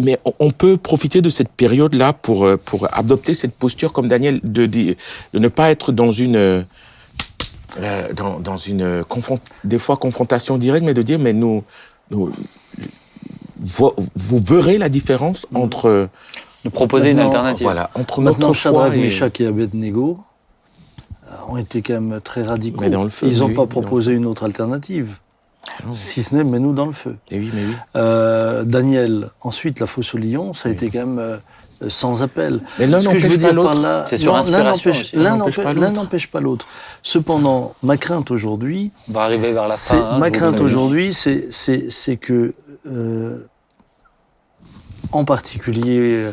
[0.00, 3.92] mais on, on peut profiter de cette période là pour euh, pour adopter cette posture
[3.92, 4.94] comme Daniel de dire
[5.34, 6.62] de ne pas être dans une euh,
[7.78, 11.62] euh, dans, dans une confront- des fois confrontation directe mais de dire mais nous,
[12.10, 12.32] nous
[13.60, 16.08] vous, vous verrez la différence entre
[16.64, 17.62] De proposer une alternative.
[17.64, 20.18] voilà entre Maintenant, Shadrach, et Meshach et Abednego
[21.30, 22.80] euh, ont été quand même très radicaux.
[22.80, 25.18] Mais dans le feu, Ils n'ont pas oui, proposé une autre alternative.
[25.94, 27.16] Si ce n'est, mais nous dans le feu.
[27.30, 31.06] Eh oui mais oui Euh, Daniel, ensuite la fosse au lion, ça a été quand
[31.06, 31.36] même euh,
[31.88, 32.60] sans appel.
[32.78, 35.36] mais l'un n'empêche pas dire par l'autre là, C'est sur non, l'un inspiration n'empêche- l'un
[36.32, 36.66] pas l'autre.
[37.02, 40.04] Cependant, ma crainte aujourd'hui, On va arriver vers la c'est fin.
[40.12, 42.54] hein, ma crainte aujourd'hui, c'est que
[42.86, 43.38] euh,
[45.12, 46.30] en particulier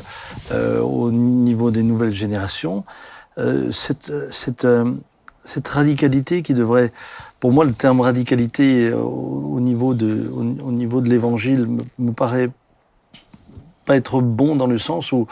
[0.51, 2.85] euh, au niveau des nouvelles générations,
[3.37, 3.71] euh,
[4.63, 4.93] euh,
[5.43, 6.91] cette radicalité qui devrait,
[7.39, 11.67] pour moi, le terme radicalité au, au niveau de l'Évangile
[11.97, 12.49] me, paraît
[13.85, 15.27] pas être bon dans le sens où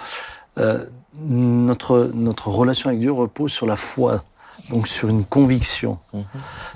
[1.24, 4.24] notre relation avec Dieu repose sur la foi,
[4.70, 5.98] donc sur une conviction,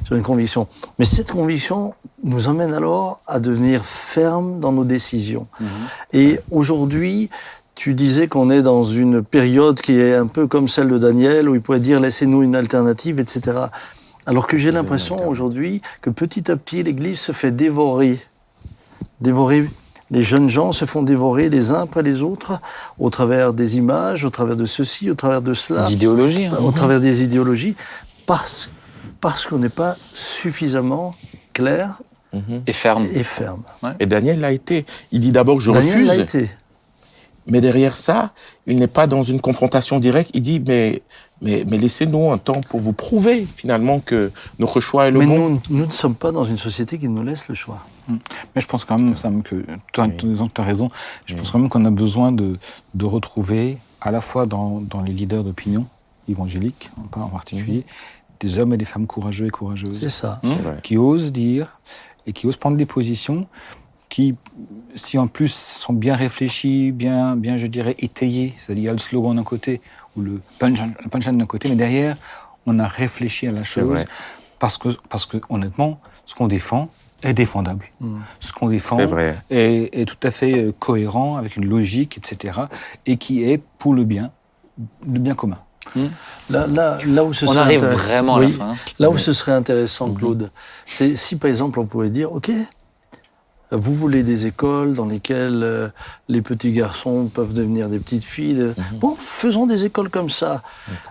[0.05, 0.67] sur une conviction.
[0.99, 5.47] Mais cette conviction nous emmène alors à devenir ferme dans nos décisions.
[6.13, 7.29] Et aujourd'hui,
[7.75, 11.49] tu disais qu'on est dans une période qui est un peu comme celle de Daniel,
[11.49, 13.57] où il pourrait dire laissez-nous une alternative, etc.
[14.25, 18.19] Alors que j'ai l'impression aujourd'hui que petit à petit, l'Église se fait dévorer.
[19.19, 19.67] Dévorer.
[20.11, 22.59] Les jeunes gens se font dévorer les uns après les autres
[22.99, 26.45] au travers des images, au travers de ceci, au travers de cela D'idéologie.
[26.47, 26.57] hein.
[26.61, 27.75] au travers des idéologies,
[28.25, 28.69] parce,
[29.21, 31.15] parce qu'on n'est pas suffisamment
[31.53, 32.01] clair.
[32.65, 33.07] Et ferme.
[33.13, 33.63] et ferme.
[33.99, 36.49] et Daniel l'a été il dit d'abord je Daniel l'a refuse été.
[37.47, 38.33] Mais derrière ça
[38.67, 41.01] il n'est pas dans une confrontation directe il dit mais
[41.41, 45.25] mais, mais laissez-nous un temps pour vous prouver finalement que notre choix est le Mais
[45.25, 47.83] bon nous, nous ne sommes pas dans une société qui nous laisse le choix.
[48.07, 50.27] Mais je pense quand même, Sam, que tu as, tu
[50.61, 50.89] as raison.
[51.25, 52.57] Je pense quand même qu'on a besoin de,
[52.93, 55.87] de retrouver, à la fois dans, dans les leaders d'opinion
[56.29, 57.85] évangéliques, en en particulier,
[58.39, 60.41] des hommes et des femmes courageux et C'est courageuses, ça.
[60.43, 60.77] C'est vrai.
[60.83, 61.79] qui osent dire
[62.27, 63.47] et qui osent prendre des positions
[64.11, 64.35] qui,
[64.93, 68.91] si en plus sont bien réfléchis, bien, bien je dirais, étayés, c'est-à-dire il y a
[68.91, 69.79] le slogan d'un côté
[70.17, 72.17] ou le punchline punchline d'un côté, mais derrière,
[72.65, 74.05] on a réfléchi à la chose vrai.
[74.59, 76.89] parce que, parce que honnêtement, ce qu'on défend
[77.23, 77.85] est défendable.
[78.41, 79.37] Ce qu'on défend vrai.
[79.49, 82.63] est, est tout à fait euh, cohérent, avec une logique, etc.,
[83.05, 84.31] et qui est pour le bien,
[85.07, 85.59] le bien commun.
[86.49, 88.75] Là, là, là où ce On serait arrive vraiment à la fin.
[88.99, 90.51] Là où ce serait intéressant, Claude,
[90.85, 92.51] c'est si par exemple on pouvait dire, OK,
[93.71, 95.89] vous voulez des écoles dans lesquelles euh,
[96.27, 98.59] les petits garçons peuvent devenir des petites filles.
[98.61, 100.61] euh, Bon, faisons des écoles comme ça.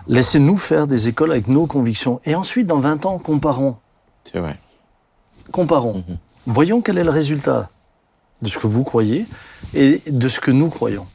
[0.07, 2.21] Laissez-nous faire des écoles avec nos convictions.
[2.25, 3.77] Et ensuite, dans 20 ans, comparons.
[4.31, 4.59] C'est vrai.
[5.51, 6.03] Comparons.
[6.45, 7.69] Voyons quel est le résultat
[8.41, 9.25] de ce que vous croyez
[9.73, 11.05] et de ce que nous croyons.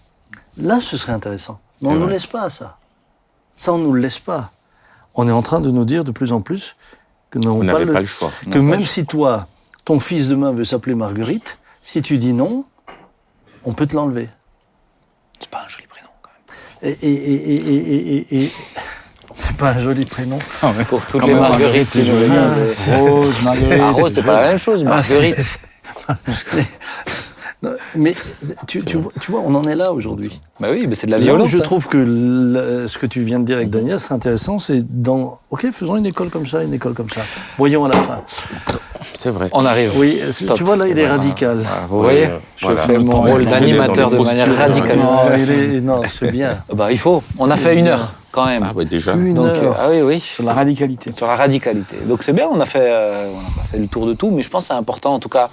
[0.56, 1.58] Là, ce serait intéressant.
[1.82, 2.78] Mais on ne nous laisse pas ça.
[3.56, 4.52] Ça, on ne nous le laisse pas.
[5.14, 6.76] On est en train de nous dire de plus en plus
[7.30, 8.30] que nous On n'avons pas, le choix.
[8.50, 9.48] que même si toi,
[9.86, 12.64] ton fils demain veut s'appeler Marguerite, si tu dis non,
[13.64, 14.28] on peut te l'enlever.
[15.40, 16.30] C'est pas un joli prénom quand
[16.82, 16.94] même.
[17.00, 18.52] Et, et, et, et, et, et- et-
[19.34, 20.38] c'est pas un joli prénom.
[20.88, 22.28] Pour toutes Quand les marguerites, c'est joli.
[22.28, 23.80] dire, les- Rose, Marguerite.
[23.82, 24.84] Ah, Rose, c'est pas la même chose.
[24.84, 25.60] Marguerite.
[27.62, 28.14] Non, Mais
[28.66, 30.40] tu, tu, vois, tu vois, on en est là aujourd'hui.
[30.60, 31.48] Bah oui, mais c'est de la violence.
[31.48, 31.62] je ça.
[31.62, 35.38] trouve que le- ce que tu viens de dire avec Daniel, c'est intéressant, c'est dans,
[35.50, 37.22] ok, faisons une école comme ça, une école comme ça.
[37.56, 38.20] Voyons à la fin.
[39.14, 39.48] C'est vrai.
[39.52, 39.92] On arrive.
[39.96, 40.56] Oui, Stop.
[40.56, 41.16] tu vois là, il est Voilà.
[41.16, 41.58] radical.
[41.88, 42.82] Vous voyez, je voilà.
[42.86, 44.98] fais mon rôle d'animateur de manière radicale.
[44.98, 46.58] Non, il est- non, c'est bien.
[46.74, 47.22] Bah il faut.
[47.38, 48.62] On a fait une heure quand même.
[48.68, 49.14] Ah ouais, déjà.
[49.14, 49.76] Une Donc, euh, heure.
[49.80, 50.20] ah oui, oui.
[50.20, 51.10] Sur la radicalité.
[51.12, 51.96] Sur la radicalité.
[52.06, 54.30] Donc c'est bien, on a fait, euh, on a pas fait le tour de tout,
[54.30, 55.48] mais je pense que c'est important en tout cas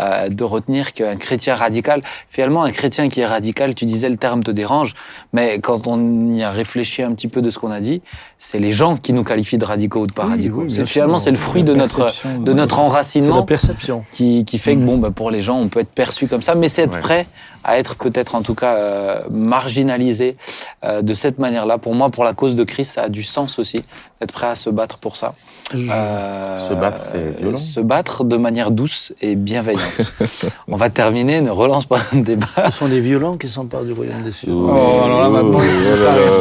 [0.00, 4.16] euh, de retenir qu'un chrétien radical, finalement un chrétien qui est radical, tu disais le
[4.16, 4.94] terme te dérange,
[5.32, 8.02] mais quand on y a réfléchi un petit peu de ce qu'on a dit,
[8.36, 10.64] c'est les gens qui nous qualifient de radicaux ou de pas Oui, radicaux.
[10.68, 12.06] oui, finalement c'est le fruit de notre
[12.40, 14.04] de notre C'est la enracinement perception.
[14.12, 16.54] qui, qui fait que bon, bah, pour les gens, on peut être perçu comme ça,
[16.56, 17.00] mais c'est être Ouais.
[17.00, 17.26] prêt
[17.64, 20.36] à être peut-être en tout cas euh, marginalisé
[20.84, 21.78] euh, de cette manière-là.
[21.78, 23.82] Pour moi, pour la cause de Christ, ça a du sens aussi
[24.20, 25.34] d'être prêt à se battre pour ça.
[25.74, 27.56] Euh, Se battre, c'est violent.
[27.56, 30.12] Se battre de manière douce et bienveillante.
[30.68, 32.46] on va terminer, ne relance pas un débat.
[32.66, 34.52] Ce sont les violents qui s'emparent du royaume des cieux.
[34.52, 34.68] Oh,
[35.04, 35.60] alors là, maintenant,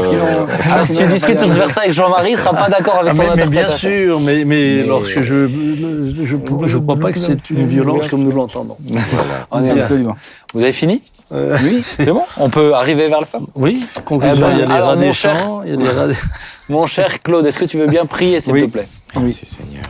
[0.02, 3.14] Sinon- Ah, si tu discutes sur ce verset avec Jean-Marie, il sera pas d'accord avec
[3.18, 4.46] Ah, ton mais, mais bien sûr, mais, mais,
[4.82, 6.36] Mais- lorsque je je, je,
[6.68, 8.78] je crois pas que c'est une violence comme nous l'entendons.
[8.86, 9.48] Voilà.
[9.52, 9.82] On est- Bien.
[9.84, 10.16] Absolument.
[10.54, 11.02] Vous avez fini
[11.32, 14.60] Euh, Oui, c'est bon On peut arriver vers la fin oui, conclusion, Eh ben, il
[14.60, 16.16] y a les alors, rats mon des cher- champs, il y a les rats des...
[16.70, 18.62] Mon cher Claude, est-ce que tu veux bien prier, s'il Oui.
[18.62, 18.88] te plaît
[19.20, 19.84] Merci Seigneur.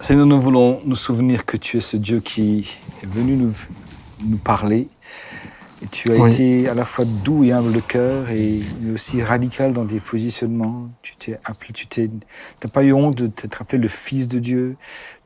[0.00, 2.68] Seigneur, nous voulons nous souvenir que tu es ce Dieu qui
[3.02, 3.54] est venu nous,
[4.24, 4.88] nous parler.
[5.82, 6.30] Et tu as Oui.
[6.32, 10.00] été à la fois doux et humble de cœur, et mais aussi radical dans tes
[10.00, 10.88] positionnements.
[11.02, 12.10] Tu t'es appelé, tu t'es,
[12.60, 14.76] t'as pas eu honte de t'être appelé le Fils de Dieu.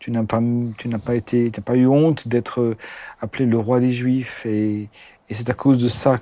[0.01, 0.43] Tu n'as pas,
[0.77, 2.77] tu n'as pas été, t'as pas eu honte d'être
[3.21, 4.45] appelé le roi des Juifs.
[4.45, 4.89] Et,
[5.29, 6.19] et c'est à cause de ça,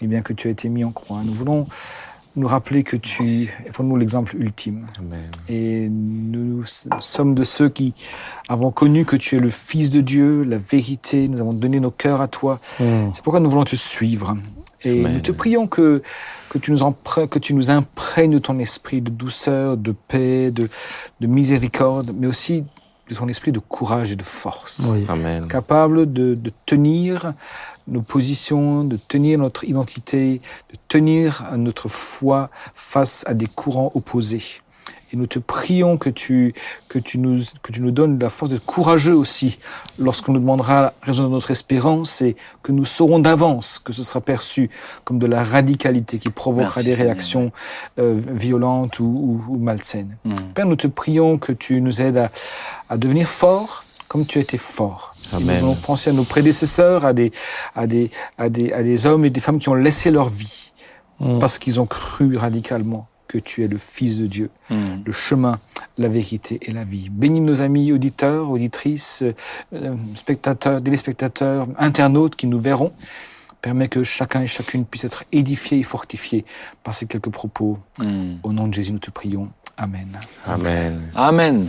[0.00, 1.22] eh bien, que tu as été mis en croix.
[1.24, 1.66] Nous voulons
[2.36, 4.88] nous rappeler que tu es pour nous l'exemple ultime.
[4.98, 5.22] Amen.
[5.48, 6.64] Et nous
[7.00, 7.94] sommes de ceux qui
[8.48, 11.28] avons connu que tu es le Fils de Dieu, la vérité.
[11.28, 12.60] Nous avons donné nos cœurs à toi.
[12.78, 14.36] C'est pourquoi nous voulons te suivre.
[14.84, 15.14] Et Amen.
[15.14, 16.02] nous te prions que,
[16.50, 20.50] que, tu nous empruntes, que tu nous imprègnes de ton esprit de douceur, de paix,
[20.50, 20.68] de,
[21.20, 22.64] de miséricorde, mais aussi
[23.08, 25.04] de ton esprit de courage et de force Oui.
[25.08, 25.46] Amen.
[25.48, 27.32] capable de, de tenir
[27.86, 30.40] nos positions, de tenir notre identité,
[30.72, 34.62] de tenir notre foi face à des courants opposés.
[35.14, 36.54] Et nous te prions que tu,
[36.88, 39.60] que tu, nous, que tu nous donnes la force d'être courageux aussi
[39.96, 42.34] lorsqu'on nous demandera la raison de notre espérance et
[42.64, 44.70] que nous saurons d'avance que ce sera perçu
[45.04, 47.52] comme de la radicalité qui provoquera Merci, des réactions
[48.00, 49.04] euh, violentes ou,
[49.48, 50.16] ou, ou malsaines.
[50.24, 50.34] Hmm.
[50.52, 52.32] Père, nous te prions que tu nous aides à,
[52.88, 55.14] à devenir forts comme tu as été fort.
[55.32, 55.54] Et Amen.
[55.54, 57.30] Nous voulons penser à nos prédécesseurs, à des,
[57.76, 60.72] à, des, à, des, à des hommes et des femmes qui ont laissé leur vie
[61.20, 61.38] Mm.
[61.38, 65.02] parce qu'ils ont cru radicalement que tu es le Fils de Dieu, Hmm.
[65.04, 65.58] le chemin,
[65.98, 67.08] la vérité et la vie.
[67.10, 69.24] Bénis nos amis auditeurs, auditrices,
[69.72, 72.92] euh, spectateurs, téléspectateurs, internautes qui nous verront.
[73.60, 76.44] Permets que chacun et chacune puisse être édifié et fortifié
[76.84, 77.78] par ces quelques propos.
[77.98, 78.34] Hmm.
[78.44, 79.48] Au nom de Jésus, nous te prions.
[79.76, 80.16] Amen.
[80.46, 81.02] Amen.
[81.16, 81.66] Amen.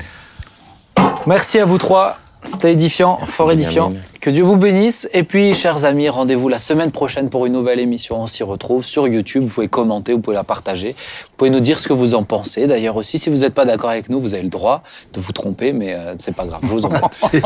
[1.26, 2.20] Merci à vous trois.
[2.46, 3.92] C'était édifiant, fort édifiant.
[4.22, 5.08] Que Dieu vous bénisse.
[5.14, 8.20] Et puis, chers amis, rendez-vous la semaine prochaine pour une nouvelle émission.
[8.22, 9.44] On s'y retrouve sur YouTube.
[9.44, 10.90] Vous pouvez commenter, vous pouvez la partager.
[11.26, 12.66] Vous pouvez nous dire ce que vous en pensez.
[12.66, 14.82] D'ailleurs aussi, si vous n'êtes pas d'accord avec nous, vous avez le droit
[15.14, 16.60] de vous tromper, mais euh, c'est pas grave.
[16.64, 16.90] Je vous en
[17.32, 17.42] C'est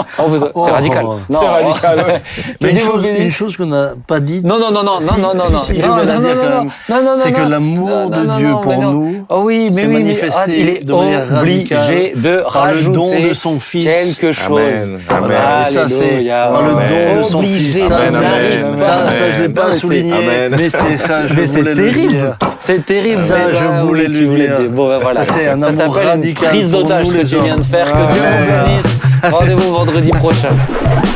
[0.54, 0.62] Oh.
[0.62, 1.06] radical.
[1.28, 2.22] C'est Non, radical.
[2.62, 5.18] Mais une chose, une chose qu'on n'a pas dit, Non, non, non, non, Si, non,
[5.18, 5.60] non, non, si, non.
[5.60, 6.72] si, non, non, non, non, même.
[6.90, 7.50] non, non, c'est non, que non.
[7.50, 10.60] l'amour Non, de non, non, Dieu non, pour nous Oh oui, mais s'est oui, manifesté
[10.62, 13.86] il est obligé de par le don rajouter de son Fils.
[13.86, 14.89] quelque chose.
[15.10, 15.24] Amen.
[15.24, 15.38] Amen.
[15.68, 17.88] Et ça, c'est dans le don de son Obligé fils.
[17.88, 20.14] Ça, Amen, ça, je l'ai pas souligné,
[20.52, 22.08] mais c'est ça, je Mais c'est voulais le terrible.
[22.10, 22.38] dire.
[22.60, 23.16] C'est terrible.
[23.16, 24.70] Ça, je voulais voulais dire.
[24.72, 25.24] Bon, ben voilà.
[25.24, 27.86] Ça, c'est un Ça amour s'appelle une radical prise d'otage que tu viens de faire.
[27.86, 29.00] Que Dieu vous bénisse.
[29.32, 30.56] Rendez-vous vendredi prochain.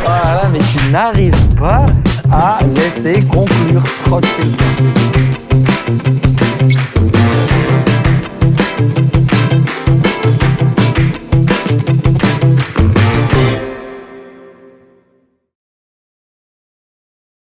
[0.05, 1.85] Voilà, mais tu n'arrives pas
[2.31, 4.51] à laisser conclure tranquille.